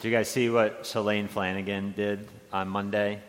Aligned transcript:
Did 0.00 0.08
you 0.08 0.16
guys 0.16 0.30
see 0.30 0.48
what 0.48 0.84
Shalane 0.84 1.28
Flanagan 1.28 1.92
did 1.94 2.26
on 2.54 2.68
Monday? 2.68 3.20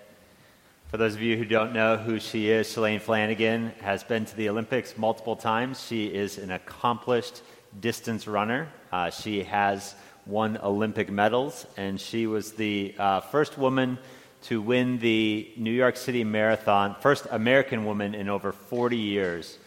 For 0.88 0.96
those 0.96 1.16
of 1.16 1.21
you 1.21 1.36
who 1.36 1.44
don't 1.44 1.74
know 1.74 1.97
who 1.97 2.17
she 2.17 2.50
is, 2.50 2.66
Shalane 2.66 3.01
Flanagan 3.01 3.74
has 3.81 4.05
been 4.05 4.23
to 4.23 4.36
the 4.38 4.47
Olympics 4.47 4.97
multiple 4.97 5.36
times. 5.36 5.86
She 5.86 6.05
is 6.05 6.38
an 6.38 6.49
accomplished 6.49 7.42
distance 7.81 8.26
runner. 8.26 8.70
Uh, 8.89 9.10
she 9.10 9.44
has 9.44 9.96
won 10.26 10.57
Olympic 10.63 11.10
medals, 11.12 11.65
and 11.76 11.99
she 11.99 12.25
was 12.25 12.54
the 12.54 12.95
uh, 12.97 13.19
first 13.19 13.57
woman 13.57 13.97
to 14.43 14.61
win 14.61 14.97
the 14.99 15.51
New 15.57 15.71
York 15.71 15.97
City 15.97 16.23
Marathon, 16.23 16.95
first 17.01 17.27
American 17.31 17.83
woman 17.83 18.15
in 18.15 18.29
over 18.29 18.53
40 18.53 18.95
years 18.95 19.57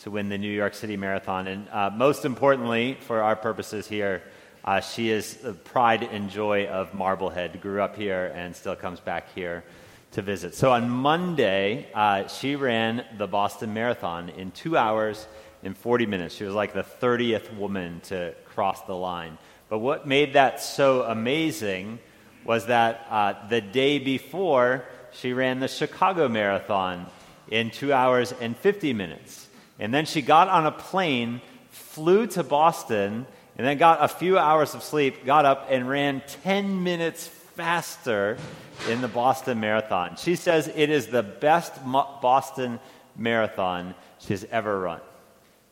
to 0.00 0.10
win 0.10 0.30
the 0.30 0.38
New 0.38 0.50
York 0.50 0.72
City 0.72 0.96
Marathon. 0.96 1.48
And 1.48 1.68
uh, 1.68 1.90
most 1.90 2.24
importantly, 2.24 2.96
for 3.02 3.20
our 3.20 3.36
purposes 3.36 3.86
here, 3.86 4.22
uh, 4.66 4.80
she 4.80 5.10
is 5.10 5.34
the 5.36 5.52
pride 5.52 6.02
and 6.02 6.28
joy 6.28 6.66
of 6.66 6.92
Marblehead, 6.92 7.60
grew 7.60 7.80
up 7.80 7.96
here 7.96 8.32
and 8.34 8.54
still 8.54 8.74
comes 8.74 8.98
back 8.98 9.32
here 9.34 9.62
to 10.12 10.22
visit. 10.22 10.54
So 10.54 10.72
on 10.72 10.90
Monday, 10.90 11.88
uh, 11.94 12.26
she 12.26 12.56
ran 12.56 13.04
the 13.16 13.26
Boston 13.26 13.74
Marathon 13.74 14.28
in 14.30 14.50
two 14.50 14.76
hours 14.76 15.28
and 15.62 15.76
40 15.76 16.06
minutes. 16.06 16.34
She 16.34 16.44
was 16.44 16.54
like 16.54 16.72
the 16.72 16.82
30th 16.82 17.56
woman 17.56 18.00
to 18.04 18.34
cross 18.44 18.82
the 18.82 18.94
line. 18.94 19.38
But 19.68 19.78
what 19.78 20.06
made 20.06 20.32
that 20.34 20.60
so 20.60 21.02
amazing 21.02 21.98
was 22.44 22.66
that 22.66 23.06
uh, 23.10 23.48
the 23.48 23.60
day 23.60 23.98
before, 23.98 24.84
she 25.12 25.32
ran 25.32 25.60
the 25.60 25.68
Chicago 25.68 26.28
Marathon 26.28 27.06
in 27.48 27.70
two 27.70 27.92
hours 27.92 28.32
and 28.32 28.56
50 28.56 28.92
minutes. 28.92 29.48
And 29.78 29.92
then 29.92 30.06
she 30.06 30.22
got 30.22 30.48
on 30.48 30.66
a 30.66 30.72
plane, 30.72 31.40
flew 31.70 32.26
to 32.28 32.42
Boston, 32.42 33.26
and 33.56 33.66
then 33.66 33.78
got 33.78 34.04
a 34.04 34.08
few 34.08 34.38
hours 34.38 34.74
of 34.74 34.82
sleep, 34.82 35.24
got 35.24 35.44
up, 35.44 35.68
and 35.70 35.88
ran 35.88 36.22
10 36.42 36.82
minutes 36.82 37.26
faster 37.26 38.36
in 38.88 39.00
the 39.00 39.08
Boston 39.08 39.60
Marathon. 39.60 40.16
She 40.16 40.36
says 40.36 40.68
it 40.74 40.90
is 40.90 41.06
the 41.06 41.22
best 41.22 41.72
Boston 41.84 42.78
Marathon 43.16 43.94
she's 44.18 44.44
ever 44.44 44.78
run. 44.78 45.00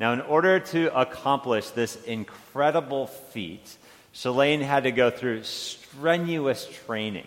Now, 0.01 0.13
in 0.13 0.23
order 0.23 0.61
to 0.61 0.99
accomplish 0.99 1.71
this 1.71 2.03
incredible 2.05 3.07
feat, 3.07 3.77
Shalane 4.15 4.63
had 4.63 4.85
to 4.85 4.93
go 4.93 5.11
through 5.11 5.45
strenuous 5.45 6.67
training, 6.87 7.27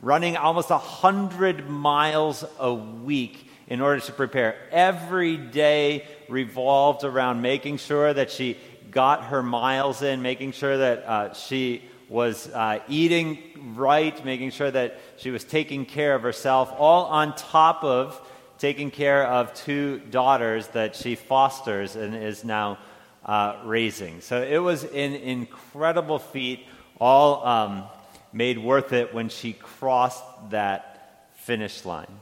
running 0.00 0.36
almost 0.36 0.70
100 0.70 1.68
miles 1.68 2.44
a 2.58 2.72
week 2.72 3.48
in 3.68 3.80
order 3.80 4.00
to 4.00 4.12
prepare. 4.12 4.56
Every 4.72 5.36
day 5.36 6.06
revolved 6.28 7.04
around 7.04 7.42
making 7.42 7.76
sure 7.76 8.12
that 8.12 8.30
she 8.30 8.56
got 8.90 9.24
her 9.24 9.42
miles 9.42 10.02
in, 10.02 10.22
making 10.22 10.52
sure 10.52 10.78
that 10.78 10.98
uh, 11.04 11.34
she 11.34 11.82
was 12.08 12.48
uh, 12.48 12.80
eating 12.88 13.38
right, 13.76 14.24
making 14.24 14.50
sure 14.50 14.70
that 14.70 14.98
she 15.16 15.30
was 15.30 15.44
taking 15.44 15.86
care 15.86 16.14
of 16.14 16.22
herself, 16.22 16.74
all 16.76 17.04
on 17.06 17.34
top 17.36 17.84
of 17.84 18.20
taking 18.58 18.90
care 18.90 19.26
of 19.26 19.54
two 19.54 20.00
daughters 20.10 20.66
that 20.68 20.94
she 20.94 21.14
fosters 21.14 21.96
and 21.96 22.14
is 22.14 22.44
now 22.44 22.78
uh, 23.24 23.56
raising. 23.64 24.20
So 24.20 24.42
it 24.42 24.58
was 24.58 24.84
an 24.84 25.14
incredible 25.14 26.18
feat, 26.18 26.66
all 27.00 27.46
um, 27.46 27.84
made 28.32 28.58
worth 28.58 28.92
it 28.92 29.14
when 29.14 29.28
she 29.28 29.52
crossed 29.52 30.24
that 30.50 31.30
finish 31.36 31.84
line. 31.84 32.20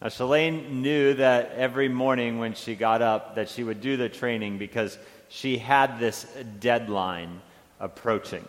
Now, 0.00 0.08
Shalane 0.08 0.70
knew 0.70 1.14
that 1.14 1.52
every 1.56 1.88
morning 1.88 2.38
when 2.38 2.54
she 2.54 2.76
got 2.76 3.02
up 3.02 3.34
that 3.34 3.48
she 3.48 3.64
would 3.64 3.80
do 3.80 3.96
the 3.96 4.08
training 4.08 4.58
because 4.58 4.96
she 5.28 5.58
had 5.58 5.98
this 5.98 6.26
deadline 6.60 7.40
approaching. 7.80 8.44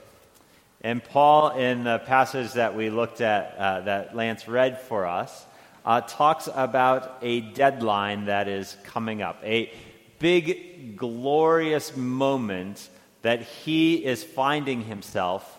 And 0.81 1.03
Paul, 1.03 1.57
in 1.57 1.83
the 1.83 1.99
passage 1.99 2.53
that 2.53 2.75
we 2.75 2.89
looked 2.89 3.19
at, 3.21 3.55
uh, 3.57 3.81
that 3.81 4.15
Lance 4.15 4.47
read 4.47 4.79
for 4.79 5.05
us, 5.05 5.45
uh, 5.85 6.01
talks 6.01 6.47
about 6.53 7.17
a 7.21 7.41
deadline 7.41 8.25
that 8.25 8.47
is 8.47 8.77
coming 8.83 9.21
up, 9.21 9.41
a 9.43 9.71
big, 10.19 10.95
glorious 10.95 11.95
moment 11.95 12.89
that 13.21 13.41
he 13.41 14.05
is 14.05 14.23
finding 14.23 14.83
himself 14.83 15.57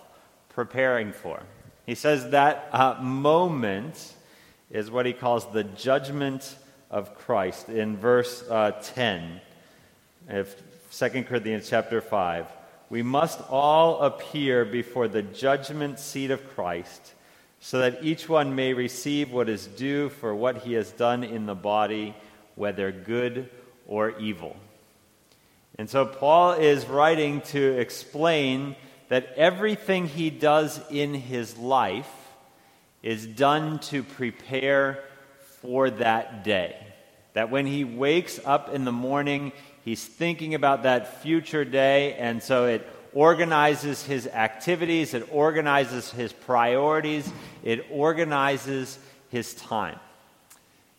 preparing 0.50 1.12
for. 1.12 1.42
He 1.84 1.94
says 1.94 2.30
that 2.30 2.68
uh, 2.72 3.02
moment 3.02 4.14
is 4.70 4.90
what 4.90 5.04
he 5.04 5.12
calls 5.12 5.50
the 5.52 5.64
judgment 5.64 6.56
of 6.90 7.14
Christ 7.14 7.68
in 7.68 7.96
verse 7.96 8.42
uh, 8.48 8.72
10 8.82 9.40
of 10.28 10.54
2 10.92 11.08
Corinthians 11.22 11.68
chapter 11.70 12.00
5. 12.00 12.46
We 12.88 13.04
must 13.04 13.40
all 13.48 14.00
appear 14.00 14.64
before 14.64 15.06
the 15.06 15.22
judgment 15.22 16.00
seat 16.00 16.32
of 16.32 16.48
Christ 16.50 17.14
so 17.60 17.78
that 17.78 18.02
each 18.02 18.28
one 18.28 18.56
may 18.56 18.72
receive 18.72 19.30
what 19.30 19.48
is 19.48 19.68
due 19.68 20.08
for 20.08 20.34
what 20.34 20.58
he 20.58 20.72
has 20.72 20.90
done 20.90 21.22
in 21.22 21.46
the 21.46 21.54
body, 21.54 22.16
whether 22.56 22.90
good 22.90 23.48
or 23.86 24.18
evil. 24.18 24.56
And 25.78 25.88
so 25.88 26.04
Paul 26.06 26.54
is 26.54 26.86
writing 26.86 27.42
to 27.42 27.78
explain 27.78 28.74
that 29.10 29.32
everything 29.36 30.08
he 30.08 30.28
does 30.28 30.80
in 30.90 31.14
his 31.14 31.56
life 31.56 32.10
is 33.00 33.26
done 33.26 33.78
to 33.78 34.02
prepare 34.02 35.04
for 35.60 35.88
that 35.88 36.42
day. 36.42 36.76
That 37.34 37.50
when 37.50 37.66
he 37.66 37.84
wakes 37.84 38.40
up 38.44 38.74
in 38.74 38.84
the 38.84 38.92
morning, 38.92 39.52
he's 39.90 40.04
thinking 40.04 40.54
about 40.54 40.84
that 40.84 41.20
future 41.20 41.64
day, 41.64 42.14
and 42.14 42.40
so 42.40 42.66
it 42.66 42.88
organizes 43.12 44.04
his 44.04 44.28
activities, 44.28 45.14
it 45.14 45.26
organizes 45.32 46.12
his 46.12 46.32
priorities, 46.32 47.28
it 47.64 47.84
organizes 47.90 49.00
his 49.30 49.52
time. 49.54 49.98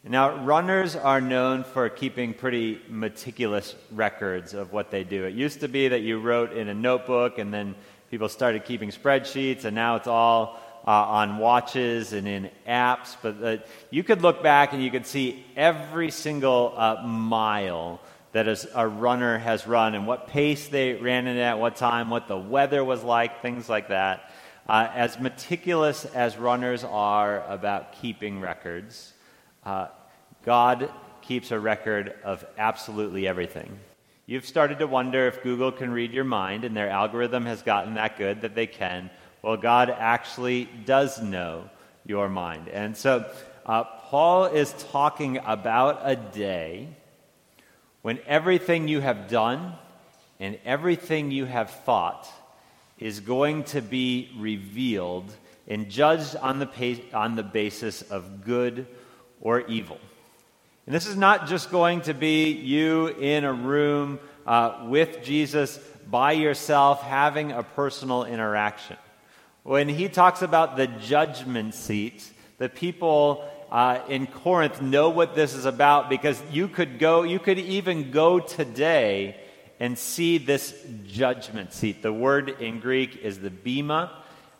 Now, 0.03 0.43
runners 0.43 0.97
are 0.97 1.21
known 1.21 1.63
for 1.63 1.87
keeping 1.87 2.33
pretty 2.33 2.81
meticulous 2.89 3.75
records 3.91 4.53
of 4.53 4.73
what 4.73 4.91
they 4.91 5.05
do. 5.05 5.23
It 5.23 5.35
used 5.35 5.61
to 5.61 5.69
be 5.69 5.87
that 5.87 6.01
you 6.01 6.19
wrote 6.19 6.51
in 6.51 6.67
a 6.67 6.73
notebook 6.73 7.37
and 7.37 7.53
then 7.53 7.75
people 8.09 8.27
started 8.27 8.65
keeping 8.65 8.89
spreadsheets, 8.89 9.63
and 9.63 9.73
now 9.73 9.95
it's 9.95 10.07
all 10.07 10.59
uh, 10.85 10.91
on 10.91 11.37
watches 11.37 12.11
and 12.11 12.27
in 12.27 12.49
apps. 12.67 13.15
But 13.21 13.41
uh, 13.41 13.57
you 13.89 14.03
could 14.03 14.21
look 14.21 14.43
back 14.43 14.73
and 14.73 14.83
you 14.83 14.91
could 14.91 15.05
see 15.05 15.45
every 15.55 16.11
single 16.11 16.73
uh, 16.75 17.03
mile 17.07 18.01
that 18.31 18.47
a 18.73 18.87
runner 18.87 19.37
has 19.37 19.67
run 19.67 19.93
and 19.93 20.07
what 20.07 20.27
pace 20.27 20.69
they 20.69 20.93
ran 20.93 21.27
in 21.27 21.37
at 21.37 21.59
what 21.59 21.75
time, 21.75 22.09
what 22.09 22.27
the 22.27 22.37
weather 22.37 22.83
was 22.83 23.03
like, 23.03 23.41
things 23.41 23.67
like 23.67 23.89
that. 23.89 24.31
Uh, 24.69 24.87
as 24.93 25.19
meticulous 25.19 26.05
as 26.05 26.37
runners 26.37 26.83
are 26.83 27.45
about 27.47 27.93
keeping 27.93 28.39
records, 28.39 29.13
uh, 29.65 29.87
God 30.45 30.89
keeps 31.21 31.51
a 31.51 31.59
record 31.59 32.15
of 32.23 32.45
absolutely 32.57 33.27
everything. 33.27 33.79
You've 34.25 34.45
started 34.45 34.79
to 34.79 34.87
wonder 34.87 35.27
if 35.27 35.43
Google 35.43 35.71
can 35.71 35.91
read 35.91 36.13
your 36.13 36.23
mind 36.23 36.63
and 36.63 36.75
their 36.75 36.89
algorithm 36.89 37.45
has 37.45 37.61
gotten 37.61 37.95
that 37.95 38.17
good 38.17 38.41
that 38.41 38.55
they 38.55 38.67
can. 38.67 39.09
Well, 39.41 39.57
God 39.57 39.89
actually 39.89 40.69
does 40.85 41.21
know 41.21 41.69
your 42.05 42.29
mind. 42.29 42.69
And 42.69 42.95
so 42.95 43.29
uh, 43.65 43.83
Paul 43.83 44.45
is 44.45 44.73
talking 44.91 45.37
about 45.45 46.01
a 46.03 46.15
day 46.15 46.87
when 48.01 48.19
everything 48.25 48.87
you 48.87 48.99
have 49.01 49.29
done 49.29 49.73
and 50.39 50.57
everything 50.65 51.31
you 51.31 51.45
have 51.45 51.69
thought 51.69 52.27
is 52.97 53.19
going 53.19 53.63
to 53.65 53.81
be 53.81 54.31
revealed 54.37 55.31
and 55.67 55.89
judged 55.89 56.35
on 56.35 56.59
the, 56.59 56.65
pa- 56.65 57.17
on 57.17 57.35
the 57.35 57.43
basis 57.43 58.01
of 58.01 58.43
good 58.45 58.87
or 59.39 59.61
evil. 59.61 59.99
And 60.85 60.95
this 60.95 61.05
is 61.05 61.15
not 61.15 61.47
just 61.47 61.71
going 61.71 62.01
to 62.01 62.13
be 62.13 62.51
you 62.51 63.07
in 63.07 63.43
a 63.43 63.53
room 63.53 64.19
uh, 64.45 64.85
with 64.87 65.23
Jesus 65.23 65.77
by 66.09 66.33
yourself 66.33 67.03
having 67.03 67.51
a 67.51 67.63
personal 67.63 68.25
interaction. 68.25 68.97
When 69.63 69.87
he 69.87 70.09
talks 70.09 70.41
about 70.41 70.75
the 70.75 70.87
judgment 70.87 71.75
seat, 71.75 72.31
the 72.57 72.67
people 72.67 73.47
uh, 73.71 73.99
in 74.09 74.27
Corinth 74.27 74.81
know 74.81 75.09
what 75.09 75.33
this 75.33 75.53
is 75.53 75.65
about 75.65 76.09
because 76.09 76.41
you 76.51 76.67
could 76.67 76.99
go, 76.99 77.23
you 77.23 77.39
could 77.39 77.57
even 77.57 78.11
go 78.11 78.39
today 78.39 79.37
and 79.79 79.97
see 79.97 80.37
this 80.37 80.75
judgment 81.07 81.71
seat. 81.73 82.01
The 82.01 82.11
word 82.11 82.49
in 82.61 82.81
Greek 82.81 83.17
is 83.23 83.39
the 83.39 83.49
bema. 83.49 84.11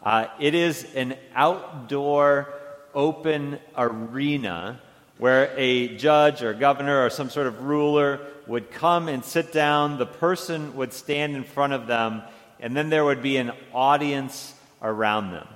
Uh, 0.01 0.27
it 0.39 0.55
is 0.55 0.87
an 0.95 1.15
outdoor, 1.35 2.53
open 2.93 3.59
arena 3.77 4.81
where 5.17 5.53
a 5.57 5.95
judge 5.97 6.41
or 6.41 6.53
governor 6.53 7.05
or 7.05 7.09
some 7.09 7.29
sort 7.29 7.47
of 7.47 7.63
ruler 7.63 8.21
would 8.47 8.71
come 8.71 9.09
and 9.09 9.23
sit 9.23 9.51
down. 9.51 9.97
The 9.97 10.05
person 10.05 10.75
would 10.77 10.93
stand 10.93 11.35
in 11.35 11.43
front 11.43 11.73
of 11.73 11.85
them, 11.85 12.23
and 12.59 12.75
then 12.75 12.89
there 12.89 13.05
would 13.05 13.21
be 13.21 13.37
an 13.37 13.51
audience 13.73 14.55
around 14.81 15.31
them 15.31 15.47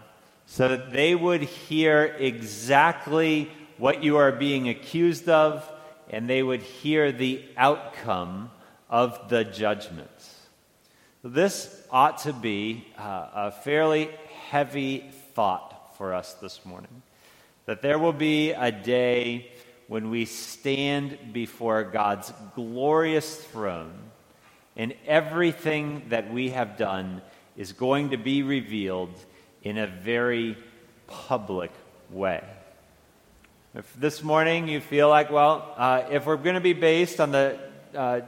so 0.45 0.67
that 0.67 0.91
they 0.91 1.15
would 1.15 1.41
hear 1.41 2.15
exactly 2.19 3.49
what 3.77 4.03
you 4.03 4.17
are 4.17 4.31
being 4.31 4.69
accused 4.69 5.27
of 5.27 5.69
and 6.09 6.29
they 6.29 6.43
would 6.43 6.61
hear 6.61 7.11
the 7.11 7.43
outcome 7.57 8.51
of 8.89 9.29
the 9.29 9.43
judgment. 9.43 10.09
This 11.23 11.83
ought 11.89 12.19
to 12.19 12.33
be 12.33 12.85
uh, 12.97 13.29
a 13.33 13.51
fairly 13.51 14.11
heavy 14.49 15.09
thought 15.33 15.95
for 15.97 16.13
us 16.13 16.33
this 16.35 16.63
morning. 16.65 17.01
That 17.65 17.81
there 17.81 17.97
will 17.97 18.13
be 18.13 18.51
a 18.51 18.71
day 18.71 19.51
when 19.87 20.09
we 20.11 20.25
stand 20.25 21.33
before 21.33 21.83
God's 21.83 22.31
glorious 22.53 23.35
throne 23.35 23.93
and 24.75 24.93
everything 25.07 26.03
that 26.09 26.31
we 26.31 26.49
have 26.49 26.77
done 26.77 27.21
is 27.57 27.71
going 27.71 28.11
to 28.11 28.17
be 28.17 28.43
revealed 28.43 29.13
in 29.65 29.79
a 29.79 29.87
very 29.87 30.55
public 31.07 31.71
way. 32.11 32.41
If 33.73 33.91
this 33.99 34.23
morning 34.23 34.69
you 34.69 34.79
feel 34.79 35.09
like, 35.09 35.29
well, 35.31 35.73
uh, 35.75 36.03
if 36.09 36.25
we're 36.25 36.37
going 36.37 36.55
to 36.55 36.61
be 36.61 36.73
based 36.73 37.19
on 37.19 37.31
the 37.31 37.59
uh, 37.93 38.21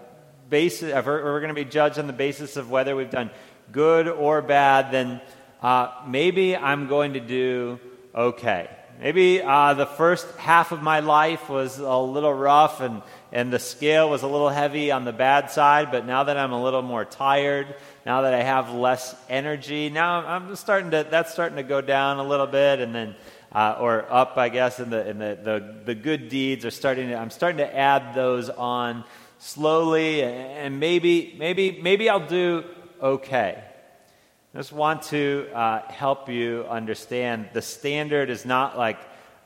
basis, 0.50 0.92
if 0.94 1.06
we're, 1.06 1.24
we're 1.24 1.40
going 1.40 1.56
to 1.56 1.64
be 1.64 1.64
judged 1.64 2.00
on 2.00 2.08
the 2.08 2.14
basis 2.14 2.58
of 2.58 2.70
whether 2.70 2.96
we've 2.96 3.12
done 3.12 3.30
good 3.72 4.08
or 4.10 4.42
bad, 4.42 4.92
then 4.92 5.22
uh, 5.62 5.92
maybe 6.08 6.58
I'm 6.58 6.88
going 6.88 7.14
to 7.14 7.20
do 7.20 7.80
okay. 8.14 8.70
Maybe 9.00 9.44
uh, 9.44 9.76
the 9.76 9.86
first 9.86 10.28
half 10.38 10.72
of 10.72 10.82
my 10.82 11.02
life 11.02 11.50
was 11.50 11.78
a 11.78 11.98
little 11.98 12.34
rough 12.34 12.82
and, 12.82 13.04
and 13.32 13.54
the 13.54 13.60
scale 13.60 14.10
was 14.10 14.24
a 14.24 14.28
little 14.28 14.50
heavy 14.50 14.90
on 14.90 15.06
the 15.06 15.14
bad 15.14 15.52
side, 15.52 15.92
but 15.92 16.08
now 16.08 16.24
that 16.24 16.36
I'm 16.36 16.52
a 16.52 16.64
little 16.64 16.82
more 16.82 17.06
tired, 17.06 17.76
now 18.08 18.22
that 18.22 18.34
I 18.34 18.42
have 18.42 18.74
less 18.74 19.16
energy, 19.30 19.92
now 19.92 20.26
I'm 20.26 20.56
starting 20.56 20.90
to, 20.92 21.06
that's 21.08 21.32
starting 21.32 21.58
to 21.58 21.64
go 21.64 21.80
down 21.80 22.18
a 22.18 22.24
little 22.24 22.48
bit 22.48 22.80
and 22.80 22.96
then, 22.96 23.16
uh, 23.52 23.78
or 23.80 24.12
up, 24.12 24.36
I 24.36 24.50
guess, 24.50 24.80
and 24.80 24.92
the, 24.92 25.08
and 25.08 25.22
the, 25.22 25.38
the, 25.44 25.76
the 25.86 25.96
good 25.96 26.28
deeds 26.28 26.66
are 26.66 26.72
starting 26.72 27.10
to, 27.10 27.16
I'm 27.16 27.30
starting 27.30 27.60
to 27.60 27.78
add 27.78 28.16
those 28.16 28.50
on 28.50 29.04
slowly 29.38 30.24
and 30.24 30.80
maybe, 30.80 31.36
maybe, 31.38 31.80
maybe 31.84 32.10
I'll 32.10 32.28
do 32.28 32.64
okay. 33.00 33.64
I 34.58 34.60
just 34.60 34.74
want 34.74 35.04
to 35.04 35.48
uh, 35.54 35.84
help 35.88 36.30
you 36.30 36.66
understand 36.68 37.50
the 37.54 37.62
standard 37.62 38.32
is 38.32 38.44
not 38.44 38.76
like 38.76 38.98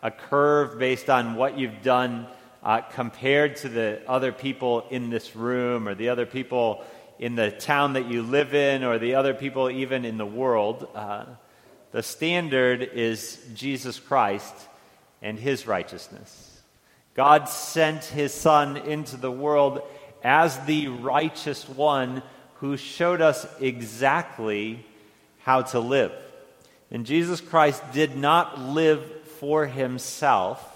a 0.01 0.09
curve 0.09 0.79
based 0.79 1.09
on 1.09 1.35
what 1.35 1.59
you've 1.59 1.81
done 1.81 2.27
uh, 2.63 2.79
compared 2.79 3.57
to 3.57 3.67
the 3.67 4.01
other 4.07 4.31
people 4.31 4.85
in 4.89 5.09
this 5.09 5.35
room 5.35 5.89
or 5.89 5.95
the 5.95 6.07
other 6.07 6.25
people 6.25 6.85
in 7.19 7.35
the 7.35 7.51
town 7.51 7.91
that 7.93 8.05
you 8.05 8.23
live 8.23 8.53
in 8.53 8.85
or 8.85 8.99
the 8.99 9.15
other 9.15 9.33
people 9.33 9.69
even 9.69 10.05
in 10.05 10.17
the 10.17 10.25
world. 10.25 10.87
Uh, 10.95 11.25
the 11.91 12.03
standard 12.03 12.81
is 12.81 13.45
Jesus 13.53 13.99
Christ 13.99 14.55
and 15.21 15.37
his 15.37 15.67
righteousness. 15.67 16.61
God 17.15 17.49
sent 17.49 18.05
his 18.05 18.33
Son 18.33 18.77
into 18.77 19.17
the 19.17 19.29
world 19.29 19.81
as 20.23 20.57
the 20.59 20.87
righteous 20.87 21.67
one 21.67 22.23
who 22.59 22.77
showed 22.77 23.19
us 23.19 23.45
exactly 23.59 24.85
how 25.43 25.63
to 25.63 25.79
live. 25.79 26.11
And 26.91 27.05
Jesus 27.05 27.41
Christ 27.41 27.81
did 27.93 28.17
not 28.17 28.59
live 28.59 29.03
for 29.39 29.65
himself, 29.65 30.67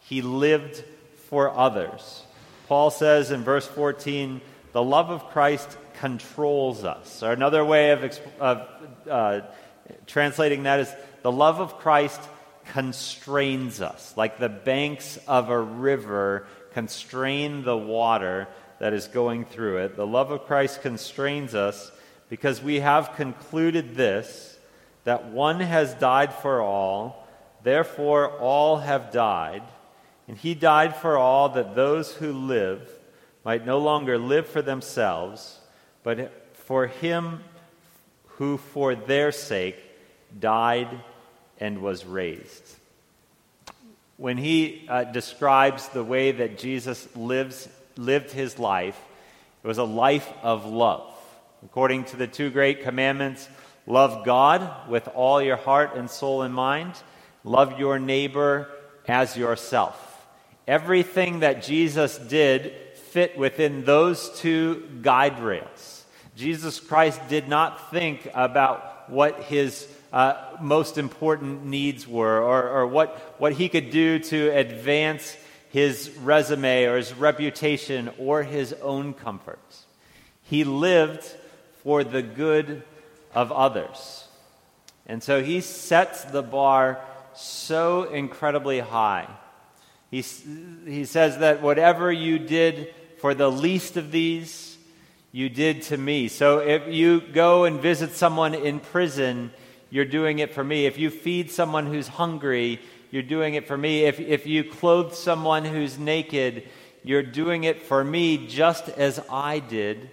he 0.00 0.20
lived 0.20 0.84
for 1.28 1.50
others. 1.50 2.24
Paul 2.68 2.90
says 2.90 3.30
in 3.30 3.42
verse 3.42 3.66
14, 3.66 4.40
the 4.72 4.82
love 4.82 5.10
of 5.10 5.28
Christ 5.30 5.76
controls 6.00 6.84
us. 6.84 7.22
Or 7.22 7.32
another 7.32 7.64
way 7.64 7.90
of, 7.90 8.20
of 8.40 8.68
uh, 9.08 9.40
translating 10.06 10.64
that 10.64 10.80
is 10.80 10.92
the 11.22 11.32
love 11.32 11.60
of 11.60 11.78
Christ 11.78 12.20
constrains 12.66 13.80
us, 13.80 14.14
like 14.16 14.38
the 14.38 14.48
banks 14.48 15.18
of 15.28 15.50
a 15.50 15.58
river 15.58 16.46
constrain 16.72 17.64
the 17.64 17.76
water 17.76 18.48
that 18.78 18.92
is 18.92 19.06
going 19.08 19.44
through 19.44 19.78
it. 19.78 19.96
The 19.96 20.06
love 20.06 20.30
of 20.30 20.46
Christ 20.46 20.82
constrains 20.82 21.54
us 21.54 21.90
because 22.32 22.62
we 22.62 22.80
have 22.80 23.14
concluded 23.14 23.94
this 23.94 24.56
that 25.04 25.26
one 25.26 25.60
has 25.60 25.92
died 25.92 26.32
for 26.32 26.62
all, 26.62 27.28
therefore 27.62 28.38
all 28.38 28.78
have 28.78 29.12
died. 29.12 29.62
And 30.26 30.38
he 30.38 30.54
died 30.54 30.96
for 30.96 31.18
all 31.18 31.50
that 31.50 31.74
those 31.74 32.14
who 32.14 32.32
live 32.32 32.90
might 33.44 33.66
no 33.66 33.76
longer 33.76 34.16
live 34.16 34.46
for 34.46 34.62
themselves, 34.62 35.60
but 36.04 36.32
for 36.54 36.86
him 36.86 37.44
who 38.38 38.56
for 38.56 38.94
their 38.94 39.30
sake 39.30 39.76
died 40.40 40.88
and 41.60 41.82
was 41.82 42.06
raised. 42.06 42.64
When 44.16 44.38
he 44.38 44.86
uh, 44.88 45.04
describes 45.04 45.86
the 45.88 46.02
way 46.02 46.32
that 46.32 46.56
Jesus 46.56 47.14
lives, 47.14 47.68
lived 47.98 48.30
his 48.30 48.58
life, 48.58 48.98
it 49.62 49.68
was 49.68 49.76
a 49.76 49.84
life 49.84 50.32
of 50.42 50.64
love. 50.64 51.11
According 51.64 52.04
to 52.06 52.16
the 52.16 52.26
two 52.26 52.50
great 52.50 52.82
commandments, 52.82 53.48
love 53.86 54.24
God 54.24 54.88
with 54.88 55.08
all 55.08 55.40
your 55.40 55.56
heart 55.56 55.96
and 55.96 56.10
soul 56.10 56.42
and 56.42 56.54
mind, 56.54 56.94
love 57.44 57.78
your 57.78 57.98
neighbor 57.98 58.68
as 59.06 59.36
yourself. 59.36 60.26
Everything 60.66 61.40
that 61.40 61.62
Jesus 61.62 62.18
did 62.18 62.72
fit 62.94 63.36
within 63.36 63.84
those 63.84 64.30
two 64.38 64.88
guide 65.02 65.40
rails. 65.40 66.04
Jesus 66.36 66.80
Christ 66.80 67.20
did 67.28 67.48
not 67.48 67.90
think 67.90 68.28
about 68.34 69.10
what 69.10 69.40
his 69.42 69.86
uh, 70.12 70.56
most 70.60 70.98
important 70.98 71.64
needs 71.64 72.06
were 72.06 72.40
or, 72.40 72.68
or 72.68 72.86
what, 72.86 73.34
what 73.38 73.52
he 73.52 73.68
could 73.68 73.90
do 73.90 74.18
to 74.18 74.48
advance 74.50 75.36
his 75.70 76.10
resume 76.22 76.84
or 76.84 76.96
his 76.96 77.14
reputation 77.14 78.10
or 78.18 78.42
his 78.42 78.72
own 78.74 79.14
comforts. 79.14 79.84
He 80.42 80.64
lived 80.64 81.24
for 81.82 82.04
the 82.04 82.22
good 82.22 82.82
of 83.34 83.50
others. 83.52 84.26
And 85.06 85.22
so 85.22 85.42
he 85.42 85.60
sets 85.60 86.24
the 86.24 86.42
bar 86.42 87.00
so 87.34 88.04
incredibly 88.04 88.80
high. 88.80 89.28
He, 90.10 90.20
he 90.20 91.04
says 91.04 91.38
that 91.38 91.62
whatever 91.62 92.12
you 92.12 92.38
did 92.38 92.94
for 93.18 93.34
the 93.34 93.50
least 93.50 93.96
of 93.96 94.12
these, 94.12 94.76
you 95.32 95.48
did 95.48 95.82
to 95.82 95.96
me. 95.96 96.28
So 96.28 96.58
if 96.58 96.86
you 96.88 97.20
go 97.20 97.64
and 97.64 97.80
visit 97.80 98.12
someone 98.12 98.54
in 98.54 98.80
prison, 98.80 99.50
you're 99.90 100.04
doing 100.04 100.38
it 100.38 100.54
for 100.54 100.62
me. 100.62 100.86
If 100.86 100.98
you 100.98 101.10
feed 101.10 101.50
someone 101.50 101.86
who's 101.86 102.08
hungry, 102.08 102.80
you're 103.10 103.22
doing 103.22 103.54
it 103.54 103.66
for 103.66 103.76
me. 103.76 104.04
If, 104.04 104.20
if 104.20 104.46
you 104.46 104.64
clothe 104.64 105.14
someone 105.14 105.64
who's 105.64 105.98
naked, 105.98 106.68
you're 107.02 107.22
doing 107.22 107.64
it 107.64 107.82
for 107.82 108.04
me 108.04 108.46
just 108.46 108.88
as 108.90 109.20
I 109.30 109.58
did 109.58 110.10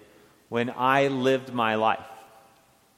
when 0.50 0.72
I 0.76 1.08
lived 1.08 1.54
my 1.54 1.76
life. 1.76 2.06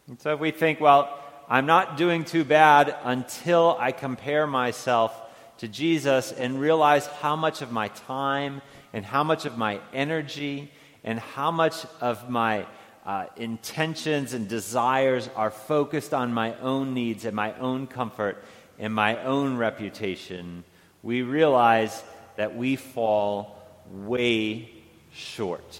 And 0.07 0.19
so 0.19 0.33
if 0.33 0.39
we 0.39 0.51
think, 0.51 0.79
well, 0.79 1.17
I'm 1.47 1.65
not 1.65 1.97
doing 1.97 2.23
too 2.23 2.43
bad 2.43 2.95
until 3.03 3.77
I 3.79 3.91
compare 3.91 4.47
myself 4.47 5.13
to 5.59 5.67
Jesus 5.67 6.31
and 6.31 6.59
realize 6.59 7.05
how 7.07 7.35
much 7.35 7.61
of 7.61 7.71
my 7.71 7.89
time 7.89 8.61
and 8.93 9.05
how 9.05 9.23
much 9.23 9.45
of 9.45 9.57
my 9.57 9.79
energy 9.93 10.71
and 11.03 11.19
how 11.19 11.51
much 11.51 11.85
of 11.99 12.29
my 12.29 12.65
uh, 13.05 13.25
intentions 13.35 14.33
and 14.33 14.47
desires 14.47 15.29
are 15.35 15.51
focused 15.51 16.13
on 16.13 16.33
my 16.33 16.55
own 16.59 16.93
needs 16.93 17.25
and 17.25 17.35
my 17.35 17.53
own 17.59 17.87
comfort 17.87 18.43
and 18.79 18.93
my 18.93 19.21
own 19.23 19.57
reputation, 19.57 20.63
we 21.03 21.21
realize 21.21 22.03
that 22.37 22.55
we 22.55 22.75
fall 22.75 23.61
way 23.91 24.69
short. 25.11 25.79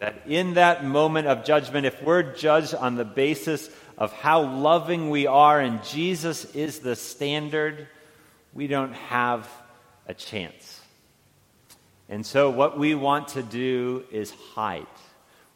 That 0.00 0.22
in 0.26 0.54
that 0.54 0.84
moment 0.84 1.28
of 1.28 1.44
judgment, 1.44 1.86
if 1.86 2.02
we're 2.02 2.22
judged 2.22 2.74
on 2.74 2.96
the 2.96 3.04
basis 3.04 3.70
of 3.96 4.12
how 4.14 4.42
loving 4.42 5.10
we 5.10 5.26
are 5.26 5.60
and 5.60 5.84
Jesus 5.84 6.46
is 6.46 6.80
the 6.80 6.96
standard, 6.96 7.86
we 8.54 8.66
don't 8.66 8.94
have 8.94 9.48
a 10.06 10.14
chance. 10.14 10.80
And 12.08 12.26
so, 12.26 12.50
what 12.50 12.78
we 12.78 12.94
want 12.94 13.28
to 13.28 13.42
do 13.42 14.04
is 14.10 14.32
hide. 14.54 14.86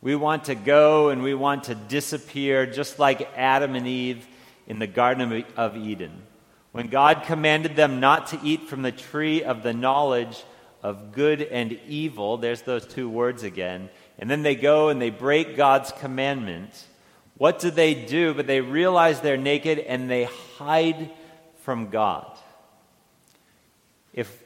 We 0.03 0.15
want 0.15 0.45
to 0.45 0.55
go 0.55 1.09
and 1.09 1.23
we 1.23 1.35
want 1.35 1.65
to 1.65 1.75
disappear, 1.75 2.67
just 2.67 2.99
like 2.99 3.27
Adam 3.37 3.75
and 3.75 3.89
Eve 3.89 4.27
in 4.67 4.79
the 4.79 4.87
Garden 4.87 5.45
of 5.57 5.77
Eden. 5.77 6.13
When 6.73 6.89
God 6.89 7.23
commanded 7.25 7.77
them 7.77 7.99
not 7.99 8.29
to 8.29 8.41
eat 8.45 8.69
from 8.69 8.83
the 8.83 8.93
tree 8.93 9.43
of 9.43 9.63
the 9.63 9.73
knowledge 9.73 10.45
of 10.83 11.13
good 11.13 11.41
and 11.41 11.79
evil, 11.89 12.37
there's 12.37 12.63
those 12.63 12.87
two 12.87 13.09
words 13.09 13.43
again 13.43 13.89
and 14.19 14.31
then 14.31 14.43
they 14.43 14.55
go 14.55 14.89
and 14.89 15.01
they 15.01 15.11
break 15.11 15.57
God's 15.57 15.93
commandment, 15.93 16.87
what 17.37 17.59
do 17.59 17.71
they 17.71 17.95
do? 17.95 18.33
But 18.35 18.47
they 18.47 18.61
realize 18.61 19.21
they're 19.21 19.37
naked 19.37 19.79
and 19.79 20.09
they 20.09 20.25
hide 20.57 21.11
from 21.63 21.91
God. 21.91 22.31
If 24.13 24.43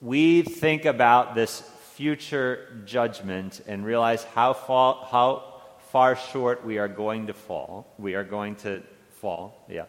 we 0.00 0.42
think 0.42 0.86
about 0.86 1.34
this 1.34 1.60
future 1.94 2.82
judgment 2.86 3.60
and 3.66 3.84
realize 3.84 4.24
how 4.24 4.54
far, 4.54 5.06
how 5.10 5.60
far 5.90 6.16
short 6.16 6.64
we 6.64 6.78
are 6.78 6.88
going 6.88 7.26
to 7.26 7.34
fall, 7.34 7.92
we 7.98 8.14
are 8.14 8.24
going 8.24 8.56
to 8.56 8.82
fall, 9.20 9.66
yeah. 9.68 9.84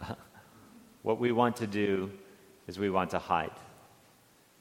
what 1.02 1.18
we 1.18 1.32
want 1.32 1.56
to 1.56 1.66
do 1.66 2.12
is 2.68 2.78
we 2.78 2.90
want 2.90 3.10
to 3.10 3.18
hide. 3.18 3.50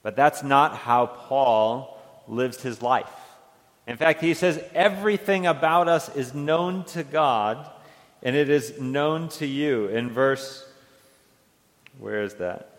But 0.01 0.15
that's 0.15 0.41
not 0.41 0.75
how 0.75 1.05
Paul 1.05 1.99
lives 2.27 2.61
his 2.63 2.81
life. 2.81 3.11
In 3.87 3.97
fact, 3.97 4.21
he 4.21 4.33
says 4.33 4.63
everything 4.73 5.47
about 5.47 5.87
us 5.87 6.13
is 6.15 6.33
known 6.33 6.83
to 6.85 7.03
God 7.03 7.69
and 8.23 8.35
it 8.35 8.49
is 8.49 8.79
known 8.79 9.29
to 9.29 9.45
you. 9.45 9.87
In 9.87 10.09
verse, 10.09 10.65
where 11.99 12.23
is 12.23 12.35
that? 12.35 12.69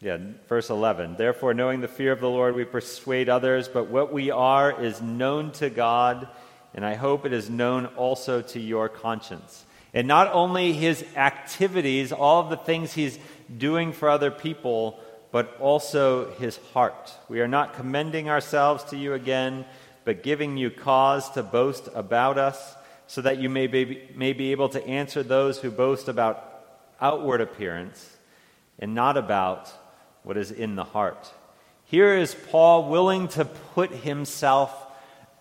Yeah, 0.00 0.18
verse 0.48 0.70
11. 0.70 1.16
Therefore, 1.16 1.54
knowing 1.54 1.80
the 1.80 1.88
fear 1.88 2.12
of 2.12 2.20
the 2.20 2.28
Lord, 2.28 2.54
we 2.54 2.64
persuade 2.64 3.28
others, 3.28 3.68
but 3.68 3.88
what 3.88 4.12
we 4.12 4.30
are 4.30 4.82
is 4.82 5.00
known 5.00 5.50
to 5.52 5.70
God, 5.70 6.28
and 6.74 6.84
I 6.84 6.94
hope 6.94 7.24
it 7.24 7.32
is 7.32 7.48
known 7.48 7.86
also 7.86 8.42
to 8.42 8.60
your 8.60 8.88
conscience. 8.88 9.64
And 9.94 10.06
not 10.06 10.30
only 10.32 10.72
his 10.72 11.04
activities, 11.16 12.12
all 12.12 12.42
of 12.42 12.50
the 12.50 12.56
things 12.56 12.92
he's 12.92 13.18
doing 13.56 13.92
for 13.92 14.10
other 14.10 14.30
people, 14.30 15.00
but 15.34 15.56
also 15.58 16.30
his 16.34 16.58
heart. 16.72 17.12
We 17.28 17.40
are 17.40 17.48
not 17.48 17.74
commending 17.74 18.30
ourselves 18.30 18.84
to 18.84 18.96
you 18.96 19.14
again, 19.14 19.64
but 20.04 20.22
giving 20.22 20.56
you 20.56 20.70
cause 20.70 21.28
to 21.30 21.42
boast 21.42 21.88
about 21.92 22.38
us, 22.38 22.76
so 23.08 23.20
that 23.20 23.38
you 23.38 23.48
may 23.48 23.66
be, 23.66 24.08
may 24.14 24.32
be 24.32 24.52
able 24.52 24.68
to 24.68 24.86
answer 24.86 25.24
those 25.24 25.58
who 25.58 25.72
boast 25.72 26.06
about 26.06 26.64
outward 27.00 27.40
appearance 27.40 28.16
and 28.78 28.94
not 28.94 29.16
about 29.16 29.72
what 30.22 30.36
is 30.36 30.52
in 30.52 30.76
the 30.76 30.84
heart. 30.84 31.32
Here 31.86 32.16
is 32.16 32.36
Paul 32.52 32.88
willing 32.88 33.26
to 33.30 33.44
put 33.44 33.90
himself 33.90 34.72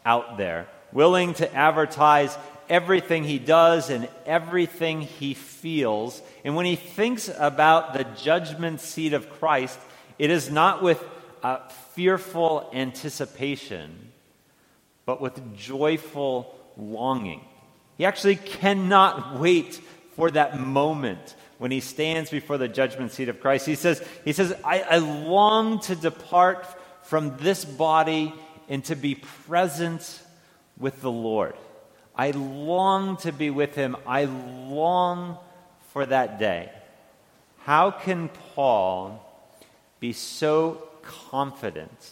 out 0.04 0.40
there, 0.40 0.66
willing 0.92 1.36
to 1.36 1.54
advertise 1.54 2.36
everything 2.68 3.26
he 3.26 3.38
does 3.38 3.92
and 3.92 4.10
everything 4.26 5.02
he 5.02 5.36
feels. 5.36 5.53
Feels, 5.63 6.22
and 6.43 6.58
when 6.58 6.65
he 6.65 6.75
thinks 6.75 7.32
about 7.38 7.93
the 7.93 8.03
judgment 8.03 8.82
seat 8.82 9.13
of 9.13 9.29
Christ, 9.29 9.79
it 10.20 10.29
is 10.29 10.51
not 10.51 10.84
with 10.84 11.01
a 11.41 11.70
fearful 11.93 12.70
anticipation, 12.74 14.12
but 15.05 15.22
with 15.22 15.55
joyful 15.55 16.53
longing. 16.75 17.46
He 17.98 18.03
actually 18.03 18.36
cannot 18.36 19.39
wait 19.39 19.79
for 20.17 20.29
that 20.32 20.60
moment 20.60 21.34
when 21.60 21.72
he 21.72 21.79
stands 21.79 22.29
before 22.29 22.58
the 22.58 22.67
judgment 22.67 23.13
seat 23.13 23.29
of 23.29 23.39
Christ. 23.39 23.65
He 23.65 23.75
says, 23.75 24.05
he 24.25 24.34
says 24.34 24.53
I, 24.65 24.82
I 24.82 24.98
long 24.98 25.79
to 25.84 25.96
depart 25.96 26.67
from 27.03 27.38
this 27.38 27.63
body 27.63 28.34
and 28.67 28.84
to 28.84 28.98
be 28.98 29.15
present 29.15 30.22
with 30.77 31.00
the 31.00 31.10
Lord. 31.10 31.55
I 32.13 32.32
long 32.32 33.15
to 33.17 33.32
be 33.32 33.50
with 33.50 33.75
him. 33.75 33.96
I 34.05 34.25
long 34.25 35.38
for 35.94 36.06
that 36.08 36.40
day. 36.40 36.70
How 37.60 37.92
can 37.92 38.30
Paul 38.56 39.24
be 40.00 40.12
so 40.12 40.90
confident 41.04 42.12